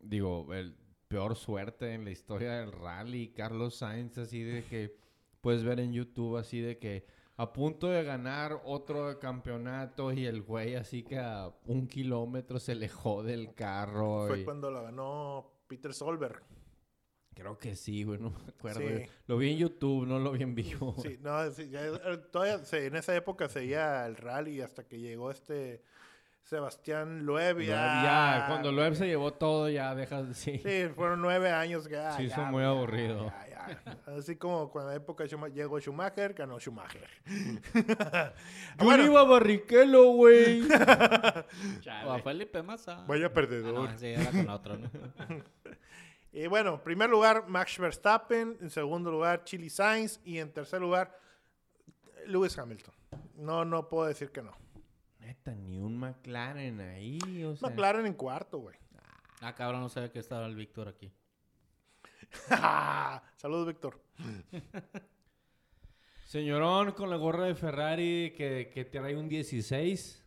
digo, 0.00 0.52
el 0.54 0.74
peor 1.08 1.36
suerte 1.36 1.92
en 1.92 2.04
la 2.04 2.10
historia 2.10 2.52
del 2.54 2.72
rally. 2.72 3.28
Carlos 3.36 3.76
Sainz, 3.76 4.16
así 4.18 4.42
de 4.42 4.64
que 4.64 4.96
puedes 5.42 5.62
ver 5.64 5.80
en 5.80 5.92
YouTube, 5.92 6.38
así 6.38 6.60
de 6.60 6.78
que 6.78 7.04
a 7.36 7.52
punto 7.52 7.88
de 7.88 8.04
ganar 8.04 8.60
otro 8.64 9.18
campeonato 9.18 10.12
y 10.12 10.24
el 10.26 10.42
güey 10.42 10.76
así 10.76 11.02
que 11.02 11.18
a 11.18 11.50
un 11.66 11.86
kilómetro 11.88 12.58
se 12.60 12.74
le 12.74 12.88
jode 12.88 13.34
el 13.34 13.52
carro. 13.52 14.26
Fue 14.28 14.40
y- 14.40 14.44
cuando 14.44 14.70
la 14.70 14.80
ganó 14.82 15.52
Peter 15.66 15.92
Solberg. 15.92 16.42
Creo 17.34 17.58
que 17.58 17.74
sí, 17.74 18.04
güey, 18.04 18.20
no 18.20 18.28
me 18.30 18.36
acuerdo. 18.48 18.80
Sí. 18.80 19.06
Lo 19.26 19.38
vi 19.38 19.52
en 19.52 19.58
YouTube, 19.58 20.06
no 20.06 20.18
lo 20.18 20.32
vi 20.32 20.42
en 20.42 20.54
vivo. 20.54 20.94
Sí, 21.02 21.18
no, 21.22 21.50
sí, 21.50 21.70
ya, 21.70 21.86
eh, 21.86 22.18
todavía 22.30 22.58
se- 22.58 22.86
en 22.86 22.94
esa 22.96 23.16
época 23.16 23.48
seguía 23.48 24.04
el 24.06 24.16
rally 24.16 24.60
hasta 24.60 24.86
que 24.86 25.00
llegó 25.00 25.30
este 25.30 25.82
Sebastián 26.42 27.24
Loeb. 27.24 27.60
Ya, 27.60 27.66
ya, 28.02 28.44
cuando 28.48 28.70
Loeb 28.70 28.94
se 28.96 29.06
llevó 29.06 29.32
todo, 29.32 29.70
ya 29.70 29.94
dejas 29.94 30.28
de 30.28 30.34
sí. 30.34 30.58
Sí, 30.58 30.92
fueron 30.94 31.22
nueve 31.22 31.50
años 31.50 31.88
que... 31.88 31.96
ah, 31.96 32.14
Sí, 32.16 32.26
ya, 32.26 32.34
hizo 32.34 32.44
muy 32.44 32.62
ya, 32.62 32.68
aburrido. 32.68 33.32
Así 34.06 34.36
como 34.36 34.70
cuando 34.70 34.90
la 34.90 34.96
época 34.96 35.24
de 35.24 35.30
Schuma- 35.30 35.52
llegó 35.52 35.78
Schumacher, 35.80 36.34
ganó 36.34 36.58
Schumacher. 36.58 37.08
Yo 37.74 38.84
Bueno. 38.84 39.02
le 39.02 39.04
iba 39.10 39.20
a 39.20 39.24
Barrichello, 39.24 40.04
güey. 40.12 40.62
O 42.06 42.10
a 42.12 42.18
Felipe 42.20 42.62
Massa. 42.62 43.04
Vaya 43.06 43.26
Ah, 43.26 43.32
perdedor. 43.32 43.90
no, 43.90 43.98
sí, 43.98 44.06
era 44.06 44.30
con 44.30 44.48
otro, 44.48 44.76
¿no? 44.78 44.90
Y 46.32 46.46
bueno, 46.46 46.74
en 46.74 46.80
primer 46.80 47.10
lugar, 47.10 47.46
Max 47.48 47.78
Verstappen. 47.78 48.56
En 48.60 48.70
segundo 48.70 49.10
lugar, 49.10 49.44
Chili 49.44 49.68
Sainz. 49.68 50.20
Y 50.24 50.38
en 50.38 50.50
tercer 50.52 50.80
lugar, 50.80 51.18
Lewis 52.26 52.56
Hamilton. 52.58 52.94
No, 53.36 53.64
no 53.64 53.88
puedo 53.88 54.06
decir 54.08 54.30
que 54.30 54.42
no. 54.42 54.52
Neta, 55.20 55.54
ni 55.54 55.78
un 55.78 55.98
McLaren 55.98 56.80
ahí, 56.80 57.44
o 57.44 57.54
sea. 57.56 57.68
McLaren 57.68 58.06
en 58.06 58.14
cuarto, 58.14 58.58
güey. 58.58 58.76
Ah, 59.40 59.54
cabrón, 59.54 59.80
no 59.82 59.88
sabía 59.88 60.10
que 60.10 60.18
estaba 60.20 60.46
el 60.46 60.54
Víctor 60.56 60.88
aquí. 60.88 61.12
Saludos, 63.36 63.66
Víctor. 63.66 64.00
Señorón 66.24 66.92
con 66.92 67.10
la 67.10 67.16
gorra 67.16 67.44
de 67.44 67.54
Ferrari 67.54 68.32
que, 68.36 68.70
que 68.72 68.84
trae 68.84 69.16
un 69.16 69.28
16. 69.28 70.24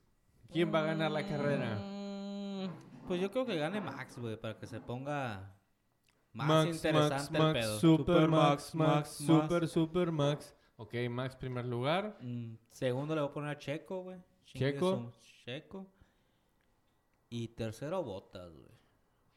¿Quién 0.51 0.73
va 0.73 0.79
a 0.79 0.83
ganar 0.83 1.11
la 1.11 1.27
carrera? 1.27 1.75
Mm, 1.81 3.07
Pues 3.07 3.19
yo 3.19 3.31
creo 3.31 3.45
que 3.45 3.55
gane 3.57 3.81
Max, 3.81 4.17
güey, 4.17 4.39
para 4.39 4.57
que 4.57 4.67
se 4.67 4.79
ponga 4.79 5.51
más 6.33 6.67
interesante 6.67 7.37
el 7.37 7.53
pedo. 7.53 7.79
Super 7.79 8.27
Max, 8.27 8.75
Max, 8.75 9.09
Super, 9.09 9.67
Super 9.67 10.11
Max. 10.11 10.55
Ok, 10.77 10.93
Max 11.09 11.35
primer 11.35 11.65
lugar. 11.65 12.17
Mm, 12.21 12.55
segundo 12.69 13.15
le 13.15 13.21
voy 13.21 13.29
a 13.29 13.33
poner 13.33 13.49
a 13.51 13.57
Checo, 13.57 14.03
güey. 14.03 14.19
Checo. 14.45 15.11
Checo. 15.45 15.87
Y 17.29 17.47
tercero, 17.49 18.03
Botas, 18.03 18.51
güey. 18.53 18.71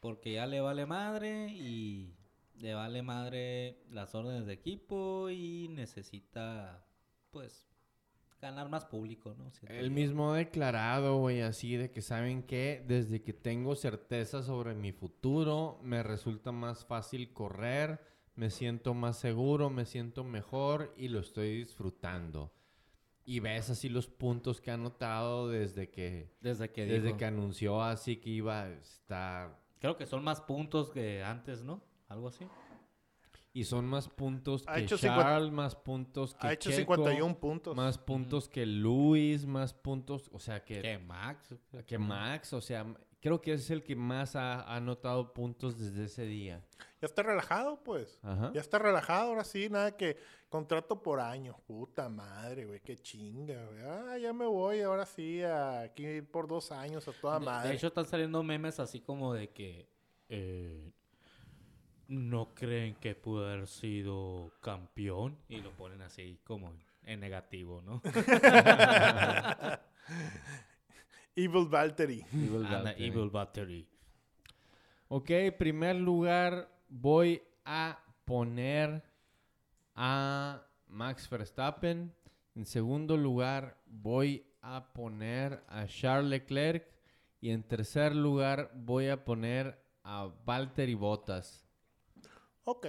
Porque 0.00 0.32
ya 0.34 0.46
le 0.46 0.60
vale 0.60 0.86
madre 0.86 1.48
y 1.50 2.14
le 2.60 2.74
vale 2.74 3.02
madre 3.02 3.82
las 3.90 4.14
órdenes 4.14 4.46
de 4.46 4.52
equipo 4.54 5.30
y 5.30 5.68
necesita, 5.68 6.84
pues, 7.30 7.66
ganar 8.40 8.68
más 8.68 8.84
público, 8.84 9.34
¿no? 9.36 9.50
Siento 9.50 9.74
El 9.74 9.90
mismo 9.90 10.32
declarado, 10.32 11.18
güey, 11.18 11.40
así 11.40 11.76
de 11.76 11.90
que 11.90 12.02
saben 12.02 12.42
que 12.42 12.84
desde 12.86 13.22
que 13.22 13.32
tengo 13.32 13.74
certeza 13.74 14.42
sobre 14.42 14.74
mi 14.74 14.92
futuro, 14.92 15.80
me 15.82 16.02
resulta 16.02 16.52
más 16.52 16.84
fácil 16.84 17.32
correr, 17.32 18.00
me 18.34 18.50
siento 18.50 18.94
más 18.94 19.18
seguro, 19.18 19.70
me 19.70 19.84
siento 19.84 20.22
mejor 20.22 20.94
y 20.96 21.08
lo 21.08 21.18
estoy 21.18 21.56
disfrutando. 21.58 22.52
Y 23.24 23.40
ves 23.40 23.68
así 23.68 23.88
los 23.88 24.06
puntos 24.06 24.60
que 24.60 24.70
ha 24.70 24.74
anotado 24.74 25.48
desde 25.48 25.90
que, 25.90 26.36
Desde 26.40 26.70
que 26.70 26.86
desde 26.86 27.08
dijo. 27.08 27.18
que 27.18 27.24
anunció 27.26 27.82
así 27.82 28.16
que 28.16 28.30
iba 28.30 28.62
a 28.62 28.70
estar... 28.70 29.60
Creo 29.80 29.96
que 29.96 30.06
son 30.06 30.24
más 30.24 30.40
puntos 30.40 30.90
que 30.90 31.22
antes, 31.22 31.62
¿no? 31.62 31.82
Algo 32.08 32.28
así. 32.28 32.46
Y 33.52 33.64
son 33.64 33.86
más 33.86 34.08
puntos 34.08 34.62
Ha 34.68 34.74
que 34.76 34.80
hecho 34.82 34.96
más 35.52 35.74
puntos 35.74 36.34
que 36.34 36.46
Ha 36.46 36.52
hecho 36.52 36.70
Checo, 36.70 36.94
51 36.96 37.38
puntos. 37.40 37.74
más 37.76 37.98
puntos 37.98 38.48
que 38.48 38.66
Luis, 38.66 39.46
más 39.46 39.72
puntos, 39.74 40.28
o 40.32 40.38
sea 40.38 40.64
que... 40.64 40.80
Que 40.82 40.98
Max. 40.98 41.54
Que 41.86 41.98
Max, 41.98 42.52
o 42.52 42.60
sea, 42.60 42.86
creo 43.20 43.40
que 43.40 43.54
es 43.54 43.70
el 43.70 43.82
que 43.82 43.96
más 43.96 44.36
ha 44.36 44.60
ha 44.60 44.76
anotado 44.76 45.32
puntos 45.32 45.78
desde 45.78 46.04
ese 46.04 46.24
día. 46.26 46.62
Ya 47.00 47.06
está 47.06 47.22
relajado, 47.22 47.82
pues. 47.82 48.20
Ajá. 48.22 48.52
Ya 48.54 48.60
está 48.60 48.78
relajado, 48.78 49.30
ahora 49.30 49.44
sí, 49.44 49.68
nada 49.70 49.96
que 49.96 50.18
contrato 50.48 51.02
por 51.02 51.18
año. 51.18 51.56
Puta 51.66 52.08
madre, 52.08 52.66
güey, 52.66 52.80
qué 52.80 52.96
chinga, 52.96 53.64
güey. 53.66 53.80
Ah, 53.82 54.18
ya 54.18 54.32
me 54.32 54.46
voy, 54.46 54.82
ahora 54.82 55.06
sí, 55.06 55.42
a- 55.42 55.80
aquí 55.80 56.20
por 56.22 56.46
dos 56.46 56.70
años 56.70 57.08
a 57.08 57.12
toda 57.12 57.40
De- 57.40 57.46
madre. 57.46 57.70
De 57.70 57.74
hecho, 57.76 57.88
están 57.88 58.06
saliendo 58.06 58.42
memes 58.42 58.78
así 58.78 59.00
como 59.00 59.32
de 59.34 59.50
que 59.50 59.88
eh, 60.28 60.92
no 62.08 62.54
creen 62.54 62.96
que 62.96 63.14
pudo 63.14 63.46
haber 63.46 63.66
sido 63.66 64.50
campeón 64.60 65.38
y 65.48 65.60
lo 65.60 65.70
ponen 65.72 66.00
así 66.02 66.40
como 66.42 66.72
en, 67.04 67.20
negativo, 67.20 67.82
¿no? 67.82 68.02
Evil 71.36 71.68
Valtteri. 71.68 72.24
Evil. 72.32 72.66
Evil 72.96 73.30
Battery. 73.30 73.86
Ok, 75.08 75.30
primer 75.58 75.96
lugar 75.96 76.68
voy 76.88 77.42
a 77.64 78.02
poner 78.24 79.04
a 79.94 80.62
Max 80.88 81.28
Verstappen. 81.30 82.12
En 82.54 82.66
segundo 82.66 83.16
lugar 83.16 83.78
voy 83.86 84.44
a 84.62 84.92
poner 84.92 85.62
a 85.68 85.86
Charles 85.86 86.30
Leclerc. 86.30 86.86
Y 87.40 87.50
en 87.50 87.62
tercer 87.62 88.16
lugar 88.16 88.72
voy 88.74 89.08
a 89.08 89.24
poner 89.24 89.78
a 90.02 90.28
Valtteri 90.44 90.94
Bottas. 90.94 91.67
Ok. 92.70 92.86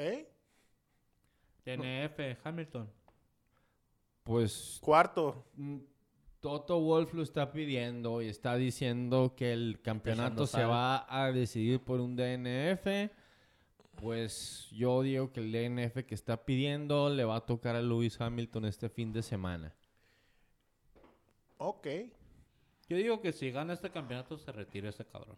DNF, 1.64 2.20
Hamilton. 2.44 2.92
Pues 4.24 4.78
Cuarto. 4.82 5.46
Mm, 5.56 5.78
Toto 6.42 6.82
Wolf 6.82 7.14
lo 7.14 7.24
está 7.24 7.54
pidiendo 7.54 8.22
y 8.22 8.28
está 8.28 8.58
diciendo 8.58 9.36
que 9.38 9.54
el 9.54 9.80
campeonato 9.82 10.48
se 10.48 10.66
va 10.66 11.06
a 11.08 11.32
decidir 11.32 11.80
por 11.80 12.02
un 12.02 12.18
DNF. 12.18 13.10
Pues 13.96 14.68
yo 14.72 15.02
digo 15.02 15.32
que 15.32 15.40
el 15.40 15.54
DNF 15.54 16.06
que 16.06 16.16
está 16.16 16.44
pidiendo 16.44 17.10
le 17.10 17.24
va 17.24 17.38
a 17.38 17.46
tocar 17.46 17.78
a 17.78 17.82
Lewis 17.82 18.20
Hamilton 18.20 18.66
este 18.66 18.90
fin 18.90 19.14
de 19.14 19.22
semana. 19.22 19.74
Ok. 21.58 21.88
Yo 22.90 22.98
digo 22.98 23.22
que 23.22 23.32
si 23.32 23.50
gana 23.50 23.72
este 23.72 23.90
campeonato 23.90 24.38
se 24.38 24.52
retira 24.52 24.90
ese 24.90 25.06
cabrón. 25.06 25.38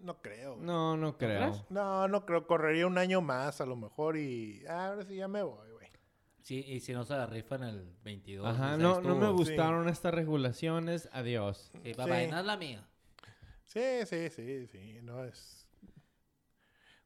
No 0.00 0.20
creo. 0.22 0.54
güey. 0.54 0.66
No, 0.66 0.96
no 0.96 1.16
creo. 1.18 1.66
No, 1.68 2.08
no 2.08 2.24
creo. 2.26 2.46
Correría 2.46 2.86
un 2.86 2.98
año 2.98 3.20
más 3.20 3.60
a 3.60 3.66
lo 3.66 3.76
mejor 3.76 4.16
y... 4.16 4.64
ah, 4.68 4.88
ahora 4.88 5.04
sí 5.04 5.16
ya 5.16 5.28
me 5.28 5.42
voy, 5.42 5.70
güey. 5.70 5.88
Sí, 6.42 6.64
y 6.66 6.80
si 6.80 6.92
no 6.92 7.04
se 7.04 7.14
la 7.14 7.26
rifa 7.26 7.56
en 7.56 7.64
el 7.64 7.94
22. 8.02 8.46
Ajá, 8.46 8.76
no, 8.76 9.00
no 9.00 9.14
me 9.16 9.30
gustaron 9.30 9.88
estas 9.88 10.14
regulaciones. 10.14 11.08
Adiós. 11.12 11.70
Sí, 11.72 11.92
bye, 11.92 12.24
Sí. 12.24 12.30
no 12.30 12.38
es 12.38 12.44
la 12.44 12.56
mía. 12.56 12.88
Sí, 13.64 13.82
sí, 14.06 14.30
sí, 14.30 14.66
sí. 14.66 14.98
No 15.02 15.24
es... 15.24 15.68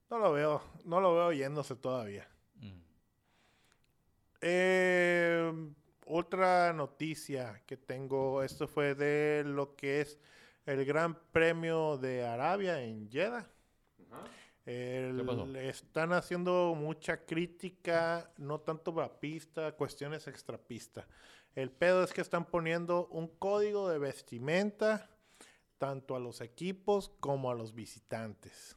No 0.09 0.19
lo 0.19 0.33
veo. 0.33 0.63
No 0.85 1.01
lo 1.01 1.15
veo 1.15 1.33
yéndose 1.33 1.75
todavía. 1.75 2.29
Mm. 2.57 2.81
Eh, 4.41 5.53
otra 6.07 6.73
noticia 6.73 7.63
que 7.67 7.77
tengo, 7.77 8.43
esto 8.43 8.69
fue 8.69 8.95
de 8.95 9.43
lo 9.45 9.75
que 9.75 10.03
es 10.03 10.19
el 10.67 10.85
Gran 10.85 11.15
Premio 11.31 11.97
de 11.99 12.25
Arabia 12.27 12.81
en 12.83 13.11
Jeddah. 13.11 13.47
El- 14.67 15.17
¿Qué 15.19 15.25
pasó? 15.25 15.45
le 15.47 15.69
están 15.69 16.13
haciendo 16.15 16.75
mucha 16.75 17.25
crítica, 17.27 18.33
no 18.39 18.61
tanto 18.61 18.99
a 19.01 19.21
pista, 19.21 19.73
cuestiones 19.73 20.27
extrapista. 20.27 21.07
El 21.55 21.71
pedo 21.71 22.03
es 22.03 22.13
que 22.13 22.23
están 22.23 22.47
poniendo 22.47 23.07
un 23.09 23.29
código 23.29 23.89
de 23.91 23.99
vestimenta 23.99 25.11
tanto 25.79 26.17
a 26.17 26.21
los 26.21 26.41
equipos 26.41 27.11
como 27.21 27.51
a 27.51 27.55
los 27.55 27.75
visitantes. 27.75 28.77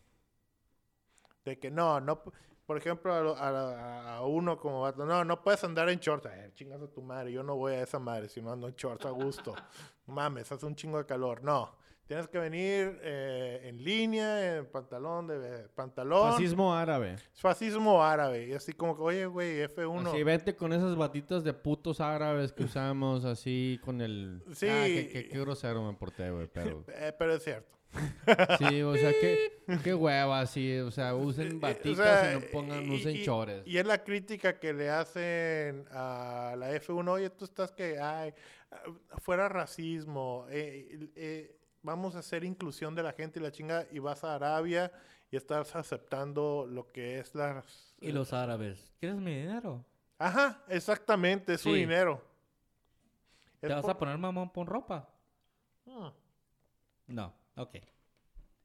De 1.46 1.58
que 1.58 1.72
no, 1.72 2.02
no, 2.02 2.22
por 2.68 2.78
ejemplo, 2.78 3.14
a, 3.38 4.22
uno 4.28 4.60
como 4.60 4.82
vato, 4.82 5.06
no, 5.06 5.24
no 5.24 5.42
puedes 5.42 5.64
andar 5.64 5.88
en 5.88 6.00
shorts. 6.00 6.26
Eh, 6.26 6.52
chingas 6.54 6.82
a 6.82 6.88
tu 6.88 7.02
madre, 7.02 7.32
yo 7.32 7.42
no 7.42 7.56
voy 7.56 7.74
a 7.74 7.82
esa 7.82 7.98
madre 7.98 8.28
si 8.28 8.42
no 8.42 8.52
ando 8.52 8.68
en 8.68 8.76
shorts 8.76 9.06
a 9.06 9.10
gusto. 9.10 9.56
Mames, 10.06 10.52
hace 10.52 10.66
un 10.66 10.76
chingo 10.76 10.98
de 10.98 11.06
calor. 11.06 11.42
No, 11.42 11.78
tienes 12.08 12.28
que 12.28 12.38
venir 12.38 13.00
eh, 13.04 13.62
en 13.64 13.82
línea, 13.82 14.58
en 14.58 14.66
pantalón 14.66 15.28
de 15.28 15.70
pantalón. 15.76 16.34
Fascismo 16.34 16.76
árabe. 16.76 17.16
Fascismo 17.36 18.04
árabe. 18.04 18.48
Y 18.48 18.54
así 18.54 18.74
como 18.74 18.98
que, 18.98 19.02
oye, 19.02 19.26
güey, 19.28 19.62
F1. 19.62 20.10
Así, 20.10 20.24
vete 20.24 20.54
con 20.54 20.74
esas 20.74 20.94
batitas 20.98 21.46
de 21.46 21.54
putos 21.54 22.02
árabes 22.02 22.52
que 22.52 22.66
usamos 22.66 23.24
así 23.24 23.80
con 23.82 24.02
el... 24.02 24.44
Sí. 24.52 24.68
Ah, 24.68 24.84
qué 24.84 25.40
grosero 25.40 25.90
me 25.90 25.98
porté, 25.98 26.30
güey, 26.32 26.48
pero... 26.48 26.84
Eh, 27.00 27.14
pero 27.18 27.36
es 27.36 27.44
cierto. 27.44 27.77
Sí, 28.60 28.82
o 28.84 28.96
sea, 28.96 29.12
qué, 29.12 29.64
qué 29.84 29.94
hueva, 29.94 30.46
sí. 30.46 30.78
O 30.80 30.92
sea, 30.92 31.16
usen 31.16 31.48
Eh, 31.54 31.56
o 31.56 31.60
batitas 31.60 31.96
sea, 32.22 32.32
y 32.32 32.36
no 32.36 32.42
pongan, 32.52 32.86
y- 32.86 32.96
usen 32.96 33.16
y- 33.16 33.24
chores. 33.26 33.64
Y 33.66 33.78
es 33.78 33.86
la 33.86 34.04
crítica 34.04 34.60
que 34.60 34.74
le 34.74 34.90
hacen 34.90 35.86
a 35.92 36.56
la 36.58 36.72
F1. 36.76 37.08
Oye, 37.12 37.30
tú 37.30 37.46
estás 37.46 37.72
que, 37.72 38.00
ay, 38.00 38.34
fuera 39.20 39.48
racismo, 39.50 40.46
eh, 40.50 41.10
eh, 41.16 41.58
vamos 41.82 42.16
a 42.16 42.20
hacer 42.20 42.44
inclusión 42.44 42.94
de 42.96 43.04
la 43.04 43.14
gente 43.14 43.40
y 43.40 43.44
la 43.44 43.52
chinga, 43.52 43.88
y 43.92 44.00
vas 44.00 44.24
a 44.24 44.36
Arabia 44.36 44.92
y 45.32 45.38
estás 45.38 45.76
aceptando 45.76 46.68
lo 46.70 46.88
que 46.92 47.20
es 47.20 47.34
la... 47.34 47.64
Y 48.00 48.12
los 48.12 48.34
árabes, 48.34 48.94
¿quieres 49.00 49.18
mi 49.20 49.34
dinero? 49.36 49.84
Ajá, 50.20 50.64
exactamente, 50.68 51.54
es 51.54 51.62
su 51.62 51.74
dinero. 51.74 52.22
¿Te 53.60 53.68
Es 53.68 53.74
vas 53.74 53.82
por- 53.82 53.92
a 53.92 53.98
poner 53.98 54.18
mamón 54.18 54.52
por 54.52 54.68
ropa? 54.68 55.10
Ah, 55.88 56.12
No, 57.08 57.34
ok. 57.58 57.76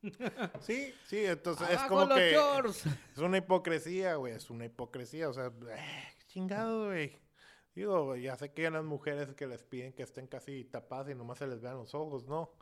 Sí, 0.60 0.92
sí, 1.06 1.24
entonces 1.24 1.68
es 1.70 1.76
¡Abajo 1.78 1.88
como 1.88 2.06
los 2.06 2.18
que 2.18 2.32
shorts! 2.32 2.86
es 2.86 3.18
una 3.18 3.38
hipocresía, 3.38 4.16
güey, 4.16 4.34
es 4.34 4.50
una 4.50 4.64
hipocresía, 4.64 5.28
o 5.28 5.32
sea, 5.32 5.46
eh, 5.46 6.14
chingado, 6.26 6.86
güey. 6.86 7.20
Digo, 7.74 8.16
ya 8.16 8.36
sé 8.36 8.52
que 8.52 8.66
hay 8.66 8.72
las 8.72 8.84
mujeres 8.84 9.32
que 9.34 9.46
les 9.46 9.62
piden 9.62 9.92
que 9.92 10.02
estén 10.02 10.26
casi 10.26 10.64
tapadas 10.64 11.08
y 11.10 11.14
nomás 11.14 11.38
se 11.38 11.46
les 11.46 11.60
vean 11.60 11.76
los 11.76 11.94
ojos, 11.94 12.24
¿no? 12.26 12.52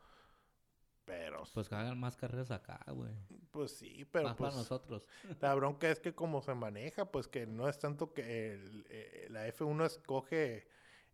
Pero, 1.05 1.43
Pues 1.55 1.69
que 1.69 1.75
hagan 1.75 1.99
más 1.99 2.16
carreras 2.16 2.51
acá, 2.53 2.85
güey. 2.88 3.11
pues 3.51 3.73
sí, 3.73 4.05
pero 4.12 4.29
más 4.29 4.37
pues 4.37 4.51
para 4.51 4.61
nosotros. 4.62 5.09
la 5.40 5.55
bronca 5.55 5.90
es 5.90 5.99
que 5.99 6.14
como 6.14 6.40
se 6.43 6.55
maneja, 6.55 7.11
pues 7.11 7.27
que 7.27 7.47
no 7.47 7.69
es 7.69 7.79
tanto 7.81 8.12
que 8.12 8.53
el, 8.53 8.87
eh, 8.90 9.27
la 9.31 9.49
F1 9.49 9.87
escoge 9.87 10.69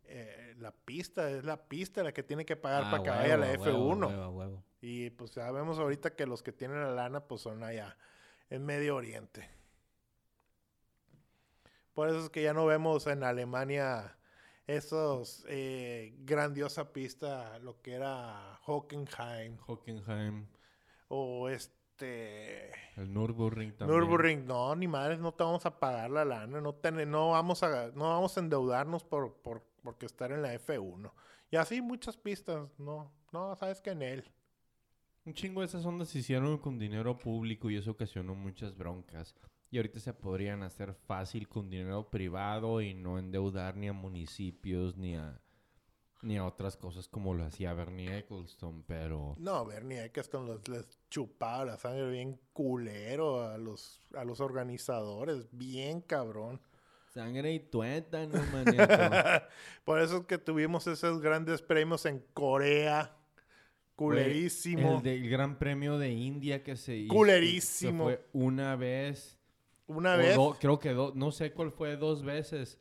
eh, 0.07 0.55
la 0.59 0.71
pista, 0.71 1.29
es 1.29 1.43
la 1.43 1.57
pista 1.67 2.03
la 2.03 2.11
que 2.13 2.23
tiene 2.23 2.45
que 2.45 2.55
pagar 2.55 2.83
Ah, 2.85 2.91
para 2.91 3.03
que 3.03 3.09
vaya 3.09 3.37
la 3.37 3.47
huevo, 3.51 3.93
F1. 3.95 4.07
huevo, 4.07 4.29
huevo. 4.29 4.63
Y 4.81 5.09
pues 5.11 5.33
ya 5.35 5.51
vemos 5.51 5.79
ahorita 5.79 6.15
que 6.15 6.25
los 6.25 6.43
que 6.43 6.51
tienen 6.51 6.81
la 6.81 6.91
lana 6.91 7.21
pues 7.21 7.41
son 7.41 7.63
allá 7.63 7.97
en 8.49 8.65
Medio 8.65 8.95
Oriente. 8.95 9.49
Por 11.93 12.09
eso 12.09 12.19
es 12.19 12.29
que 12.29 12.43
ya 12.43 12.53
no 12.53 12.65
vemos 12.65 13.07
en 13.07 13.23
Alemania 13.23 14.15
esos 14.67 15.45
eh, 15.47 16.13
grandiosa 16.19 16.91
pista, 16.93 17.57
lo 17.59 17.81
que 17.81 17.93
era 17.93 18.59
Hockenheim 18.65 19.57
Hockenheim, 19.65 20.45
o 21.07 21.47
este 21.49 22.69
el 22.97 23.11
Nürburgring 23.13 23.75
también. 23.75 23.99
Nürburgring. 23.99 24.45
No, 24.45 24.75
ni 24.75 24.87
madres, 24.87 25.19
no 25.19 25.33
te 25.33 25.43
vamos 25.43 25.65
a 25.65 25.79
pagar 25.79 26.11
la 26.11 26.25
lana, 26.25 26.61
no, 26.61 26.75
ten- 26.75 27.09
no 27.09 27.31
vamos 27.31 27.63
a 27.63 27.87
no 27.95 28.09
vamos 28.09 28.37
a 28.37 28.41
endeudarnos 28.41 29.03
por, 29.03 29.33
por 29.37 29.63
porque 29.81 30.05
estar 30.05 30.31
en 30.31 30.41
la 30.41 30.53
F1. 30.53 31.11
Y 31.51 31.55
así 31.55 31.81
muchas 31.81 32.17
pistas, 32.17 32.69
no, 32.77 33.11
no, 33.31 33.55
sabes 33.55 33.81
que 33.81 33.91
en 33.91 34.01
él. 34.01 34.31
Un 35.25 35.33
chingo 35.33 35.61
de 35.61 35.67
esas 35.67 35.85
ondas 35.85 36.09
se 36.09 36.19
hicieron 36.19 36.57
con 36.57 36.79
dinero 36.79 37.17
público 37.17 37.69
y 37.69 37.77
eso 37.77 37.91
ocasionó 37.91 38.35
muchas 38.35 38.75
broncas. 38.77 39.35
Y 39.69 39.77
ahorita 39.77 39.99
se 39.99 40.13
podrían 40.13 40.63
hacer 40.63 40.93
fácil 40.93 41.47
con 41.47 41.69
dinero 41.69 42.09
privado 42.09 42.81
y 42.81 42.93
no 42.93 43.19
endeudar 43.19 43.75
ni 43.75 43.89
a 43.89 43.93
municipios 43.93 44.95
ni 44.95 45.15
a 45.15 45.41
ni 46.21 46.37
a 46.37 46.45
otras 46.45 46.77
cosas 46.77 47.07
como 47.07 47.33
lo 47.33 47.45
hacía 47.45 47.73
Bernie 47.73 48.17
Ecclestone, 48.17 48.83
pero 48.87 49.35
No, 49.37 49.65
Bernie 49.65 50.05
Ecclestone 50.05 50.47
los, 50.47 50.67
les 50.67 50.99
chupaba 51.09 51.65
la 51.65 51.77
sangre 51.77 52.09
bien 52.09 52.39
culero 52.53 53.47
a 53.47 53.57
los, 53.57 54.01
a 54.15 54.23
los 54.23 54.39
organizadores, 54.39 55.47
bien 55.51 56.01
cabrón. 56.01 56.59
Sangre 57.13 57.53
y 57.53 57.59
tuétano, 57.59 58.41
manito. 58.51 58.83
Por 59.85 59.99
eso 60.01 60.17
es 60.17 60.25
que 60.25 60.37
tuvimos 60.37 60.87
esos 60.87 61.21
grandes 61.21 61.61
premios 61.61 62.05
en 62.05 62.23
Corea. 62.33 63.13
Culerísimo. 63.95 64.97
El 64.97 65.03
del 65.03 65.29
Gran 65.29 65.57
Premio 65.57 65.97
de 65.97 66.11
India 66.11 66.63
que 66.63 66.75
se 66.75 66.95
hizo. 66.95 67.13
Culerísimo. 67.13 68.03
fue 68.05 68.23
una 68.33 68.75
vez. 68.75 69.37
Una 69.87 70.15
vez. 70.15 70.35
do- 70.35 70.55
creo 70.59 70.79
que 70.79 70.91
dos, 70.93 71.15
no 71.15 71.31
sé 71.31 71.51
cuál 71.51 71.71
fue, 71.71 71.95
dos 71.97 72.23
veces. 72.23 72.77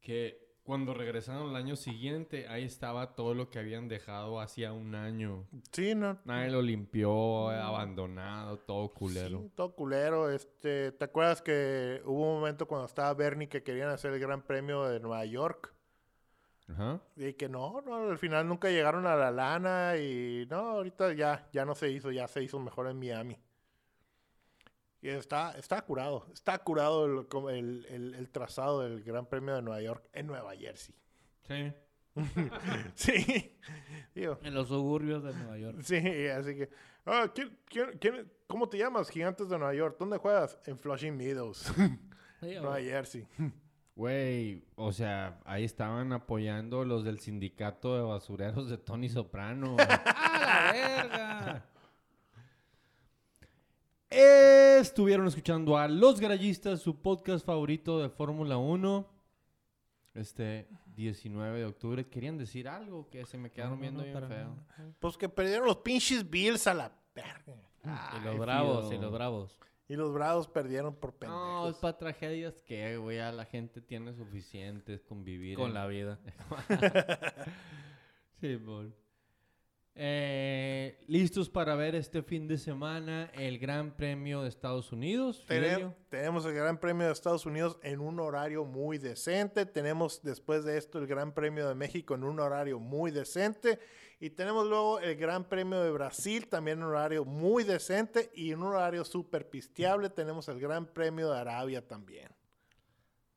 Que 0.00 0.49
cuando 0.70 0.94
regresaron 0.94 1.50
el 1.50 1.56
año 1.56 1.74
siguiente, 1.74 2.46
ahí 2.46 2.62
estaba 2.62 3.16
todo 3.16 3.34
lo 3.34 3.50
que 3.50 3.58
habían 3.58 3.88
dejado 3.88 4.38
hacía 4.38 4.72
un 4.72 4.94
año. 4.94 5.48
Sí, 5.72 5.96
no. 5.96 6.20
Nadie 6.24 6.48
lo 6.52 6.62
limpió, 6.62 7.48
abandonado, 7.48 8.56
todo 8.60 8.94
culero. 8.94 9.40
Sí, 9.40 9.50
todo 9.56 9.74
culero. 9.74 10.30
Este, 10.30 10.92
¿Te 10.92 11.04
acuerdas 11.06 11.42
que 11.42 12.00
hubo 12.04 12.34
un 12.34 12.38
momento 12.38 12.68
cuando 12.68 12.86
estaba 12.86 13.12
Bernie 13.14 13.48
que 13.48 13.64
querían 13.64 13.88
hacer 13.88 14.12
el 14.12 14.20
Gran 14.20 14.42
Premio 14.42 14.84
de 14.84 15.00
Nueva 15.00 15.24
York? 15.24 15.74
Ajá. 16.68 17.00
Y 17.16 17.32
que 17.32 17.48
no, 17.48 17.80
no, 17.84 18.08
al 18.08 18.18
final 18.18 18.46
nunca 18.46 18.70
llegaron 18.70 19.08
a 19.08 19.16
la 19.16 19.32
lana 19.32 19.96
y 19.96 20.46
no, 20.48 20.58
ahorita 20.58 21.14
ya, 21.14 21.48
ya 21.52 21.64
no 21.64 21.74
se 21.74 21.90
hizo, 21.90 22.12
ya 22.12 22.28
se 22.28 22.44
hizo 22.44 22.60
mejor 22.60 22.86
en 22.86 22.96
Miami. 22.96 23.36
Y 25.02 25.08
está, 25.08 25.52
está 25.52 25.80
curado, 25.82 26.26
está 26.32 26.58
curado 26.58 27.06
el, 27.06 27.26
el- 27.56 27.86
el- 27.88 28.14
el 28.14 28.30
trazado 28.30 28.80
del 28.82 29.02
Gran 29.02 29.26
Premio 29.26 29.54
de 29.54 29.62
Nueva 29.62 29.80
York 29.80 30.06
en 30.12 30.26
Nueva 30.26 30.54
Jersey. 30.56 30.94
Sí. 31.48 31.72
Sí, 32.94 33.56
digo, 34.14 34.38
En 34.42 34.52
los 34.54 34.68
suburbios 34.68 35.22
de 35.22 35.32
Nueva 35.32 35.58
York. 35.58 35.78
sí, 35.82 35.96
así 36.28 36.54
que, 36.56 36.68
ah, 37.06 37.30
¿quién- 37.34 37.56
quién- 37.66 37.98
quién- 37.98 38.32
cómo 38.46 38.68
te 38.68 38.78
llamas, 38.78 39.08
Gigantes 39.10 39.48
de 39.48 39.56
Nueva 39.58 39.74
York? 39.74 39.96
¿Dónde 39.98 40.18
juegas? 40.18 40.58
En 40.66 40.76
Flushing 40.78 41.16
Meadows, 41.16 41.58
Sí, 42.40 42.54
Nueva 42.56 42.80
Jersey. 42.80 43.26
Güey, 43.94 44.64
o 44.76 44.92
sea, 44.92 45.38
ahí 45.44 45.64
estaban 45.64 46.12
apoyando 46.12 46.84
los 46.84 47.04
del 47.04 47.20
sindicato 47.20 47.96
de 47.96 48.02
basureros 48.02 48.68
de 48.70 48.78
Tony 48.78 49.08
Soprano. 49.08 49.76
¡A 49.78 50.38
la 50.40 50.72
verga! 50.72 51.66
Estuvieron 54.10 55.26
escuchando 55.28 55.78
a 55.78 55.86
Los 55.86 56.18
Garayistas, 56.20 56.80
su 56.80 57.00
podcast 57.00 57.46
favorito 57.46 58.00
de 58.02 58.08
Fórmula 58.08 58.56
1. 58.58 59.06
Este 60.14 60.68
19 60.96 61.60
de 61.60 61.64
octubre. 61.66 62.06
¿Querían 62.08 62.36
decir 62.36 62.66
algo? 62.68 63.08
Que 63.08 63.24
se 63.24 63.38
me 63.38 63.50
quedaron 63.52 63.74
No, 63.74 63.76
no, 63.76 63.80
viendo 63.82 64.00
no, 64.00 64.06
bien 64.06 64.28
feo. 64.28 64.56
Pues 64.98 65.16
que 65.16 65.28
perdieron 65.28 65.64
los 65.66 65.76
pinches 65.76 66.28
Bills 66.28 66.66
a 66.66 66.74
la 66.74 66.92
verga. 67.14 67.54
y 68.20 68.24
los 68.24 68.38
bravos, 68.38 68.92
y 68.92 68.98
los 68.98 69.12
bravos. 69.12 69.56
Y 69.88 69.96
los 69.96 70.12
Bravos 70.14 70.46
perdieron 70.46 70.94
por 70.94 71.12
No, 71.14 71.18
pendejos. 71.18 71.70
es 71.70 71.76
para 71.78 71.98
tragedias 71.98 72.62
que, 72.62 72.96
güey, 72.96 73.16
ya 73.16 73.32
la 73.32 73.44
gente 73.44 73.80
tiene 73.80 74.12
suficientes 74.14 75.02
con 75.02 75.24
vivir 75.24 75.56
Con 75.56 75.68
en- 75.68 75.74
la 75.74 75.86
vida. 75.88 76.18
Sí, 78.40 78.56
Paul. 78.56 78.94
Eh, 80.02 80.96
listos 81.08 81.50
para 81.50 81.74
ver 81.74 81.94
este 81.94 82.22
fin 82.22 82.48
de 82.48 82.56
semana 82.56 83.30
el 83.34 83.58
Gran 83.58 83.94
Premio 83.94 84.40
de 84.40 84.48
Estados 84.48 84.92
Unidos. 84.92 85.44
Tenemos 86.08 86.46
el 86.46 86.54
Gran 86.54 86.80
Premio 86.80 87.06
de 87.06 87.12
Estados 87.12 87.44
Unidos 87.44 87.76
en 87.82 88.00
un 88.00 88.18
horario 88.18 88.64
muy 88.64 88.96
decente. 88.96 89.66
Tenemos 89.66 90.22
después 90.22 90.64
de 90.64 90.78
esto 90.78 90.98
el 90.98 91.06
Gran 91.06 91.34
Premio 91.34 91.68
de 91.68 91.74
México 91.74 92.14
en 92.14 92.24
un 92.24 92.40
horario 92.40 92.80
muy 92.80 93.10
decente. 93.10 93.78
Y 94.20 94.30
tenemos 94.30 94.66
luego 94.66 95.00
el 95.00 95.16
Gran 95.16 95.44
Premio 95.44 95.82
de 95.82 95.90
Brasil 95.90 96.48
también 96.48 96.78
en 96.78 96.84
un 96.84 96.90
horario 96.92 97.26
muy 97.26 97.64
decente. 97.64 98.30
Y 98.34 98.52
en 98.52 98.62
un 98.62 98.68
horario 98.68 99.04
súper 99.04 99.50
pisteable 99.50 100.08
tenemos 100.08 100.48
el 100.48 100.60
Gran 100.60 100.86
Premio 100.86 101.30
de 101.30 101.40
Arabia 101.40 101.86
también. 101.86 102.30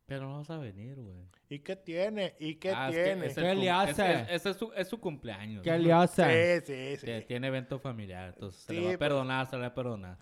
Pero 0.05 0.27
no 0.27 0.37
vas 0.39 0.49
a 0.49 0.57
venir, 0.57 0.99
güey. 0.99 1.29
¿Y 1.49 1.59
qué 1.59 1.75
tiene? 1.77 2.35
¿Y 2.39 2.55
qué 2.55 2.71
Ah, 2.75 2.89
es 2.89 2.95
que 2.95 3.03
tiene? 3.03 3.25
es 3.27 3.35
¿Qué 3.35 3.55
le 3.55 3.69
hace? 3.69 4.13
es- 4.13 4.29
ese 4.31 4.49
es 4.49 4.57
su, 4.57 4.71
es 4.73 4.87
su 4.87 4.99
cumpleaños. 4.99 5.63
¿Qué 5.63 5.71
¿no? 5.71 5.77
le 5.77 5.93
hace? 5.93 6.59
Sí, 6.61 6.65
sí, 6.73 6.97
sí. 6.97 7.05
Tie- 7.07 7.25
Tiene 7.25 7.47
evento 7.47 7.79
familiar, 7.79 8.29
entonces 8.33 8.61
se 8.63 8.73
le 8.73 8.79
va 8.81 8.85
a 8.85 8.89
pues. 8.89 8.97
perdonar, 8.97 9.45
se 9.49 9.55
le 9.55 9.61
va 9.61 9.67
a 9.67 9.73
perdonar. 9.73 10.17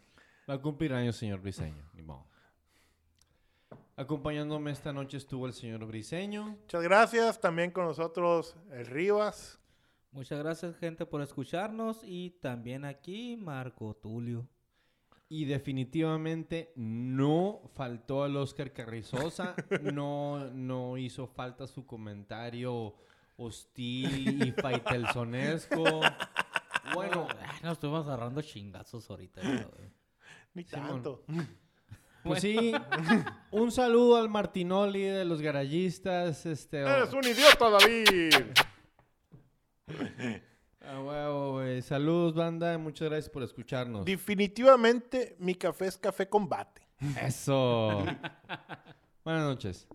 Va 0.49 0.53
a 0.55 0.61
cumplir 0.61 0.93
años, 0.93 1.15
señor 1.15 1.39
Briseño. 1.41 1.89
Ni 1.93 2.03
modo. 2.03 2.27
Acompañándome 3.95 4.71
esta 4.71 4.93
noche 4.93 5.17
estuvo 5.17 5.45
el 5.47 5.53
señor 5.53 5.85
Briseño. 5.85 6.57
Muchas 6.61 6.81
gracias. 6.83 7.39
También 7.39 7.71
con 7.71 7.85
nosotros 7.85 8.55
el 8.71 8.85
Rivas. 8.85 9.59
Muchas 10.11 10.39
gracias, 10.39 10.75
gente, 10.77 11.05
por 11.05 11.21
escucharnos. 11.21 12.01
Y 12.03 12.31
también 12.41 12.83
aquí, 12.85 13.37
Marco 13.37 13.95
Tulio. 13.95 14.47
Y 15.33 15.45
definitivamente 15.45 16.73
no 16.75 17.61
faltó 17.73 18.25
al 18.25 18.35
Oscar 18.35 18.73
Carrizosa. 18.73 19.55
no, 19.93 20.49
no 20.51 20.97
hizo 20.97 21.25
falta 21.25 21.67
su 21.67 21.85
comentario 21.85 22.93
hostil 23.37 24.43
y 24.43 24.51
faitelsonesco. 24.51 26.01
Bueno, 26.93 27.29
Ah, 27.29 27.59
nos 27.63 27.71
estuvimos 27.73 28.05
agarrando 28.07 28.41
chingazos 28.41 29.09
ahorita. 29.09 29.41
Ni 30.53 30.65
Simón. 30.65 30.87
tanto. 30.89 31.23
pues 32.23 32.41
sí. 32.41 32.73
Un 33.51 33.71
saludo 33.71 34.17
al 34.17 34.27
Martinoli 34.27 35.03
de 35.03 35.23
los 35.23 35.41
garayistas. 35.41 36.45
Este, 36.45 36.81
Eres 36.81 37.13
un 37.13 37.23
idiota, 37.23 37.69
David. 37.69 38.33
Ah, 40.93 40.99
huevo, 40.99 41.51
güey. 41.53 41.81
Saludos, 41.81 42.33
banda. 42.35 42.77
Muchas 42.77 43.07
gracias 43.07 43.29
por 43.29 43.43
escucharnos. 43.43 44.03
Definitivamente 44.03 45.37
mi 45.39 45.55
café 45.55 45.87
es 45.87 45.97
café 45.97 46.27
combate. 46.27 46.81
Eso. 47.21 48.03
Buenas 49.23 49.43
noches. 49.43 49.87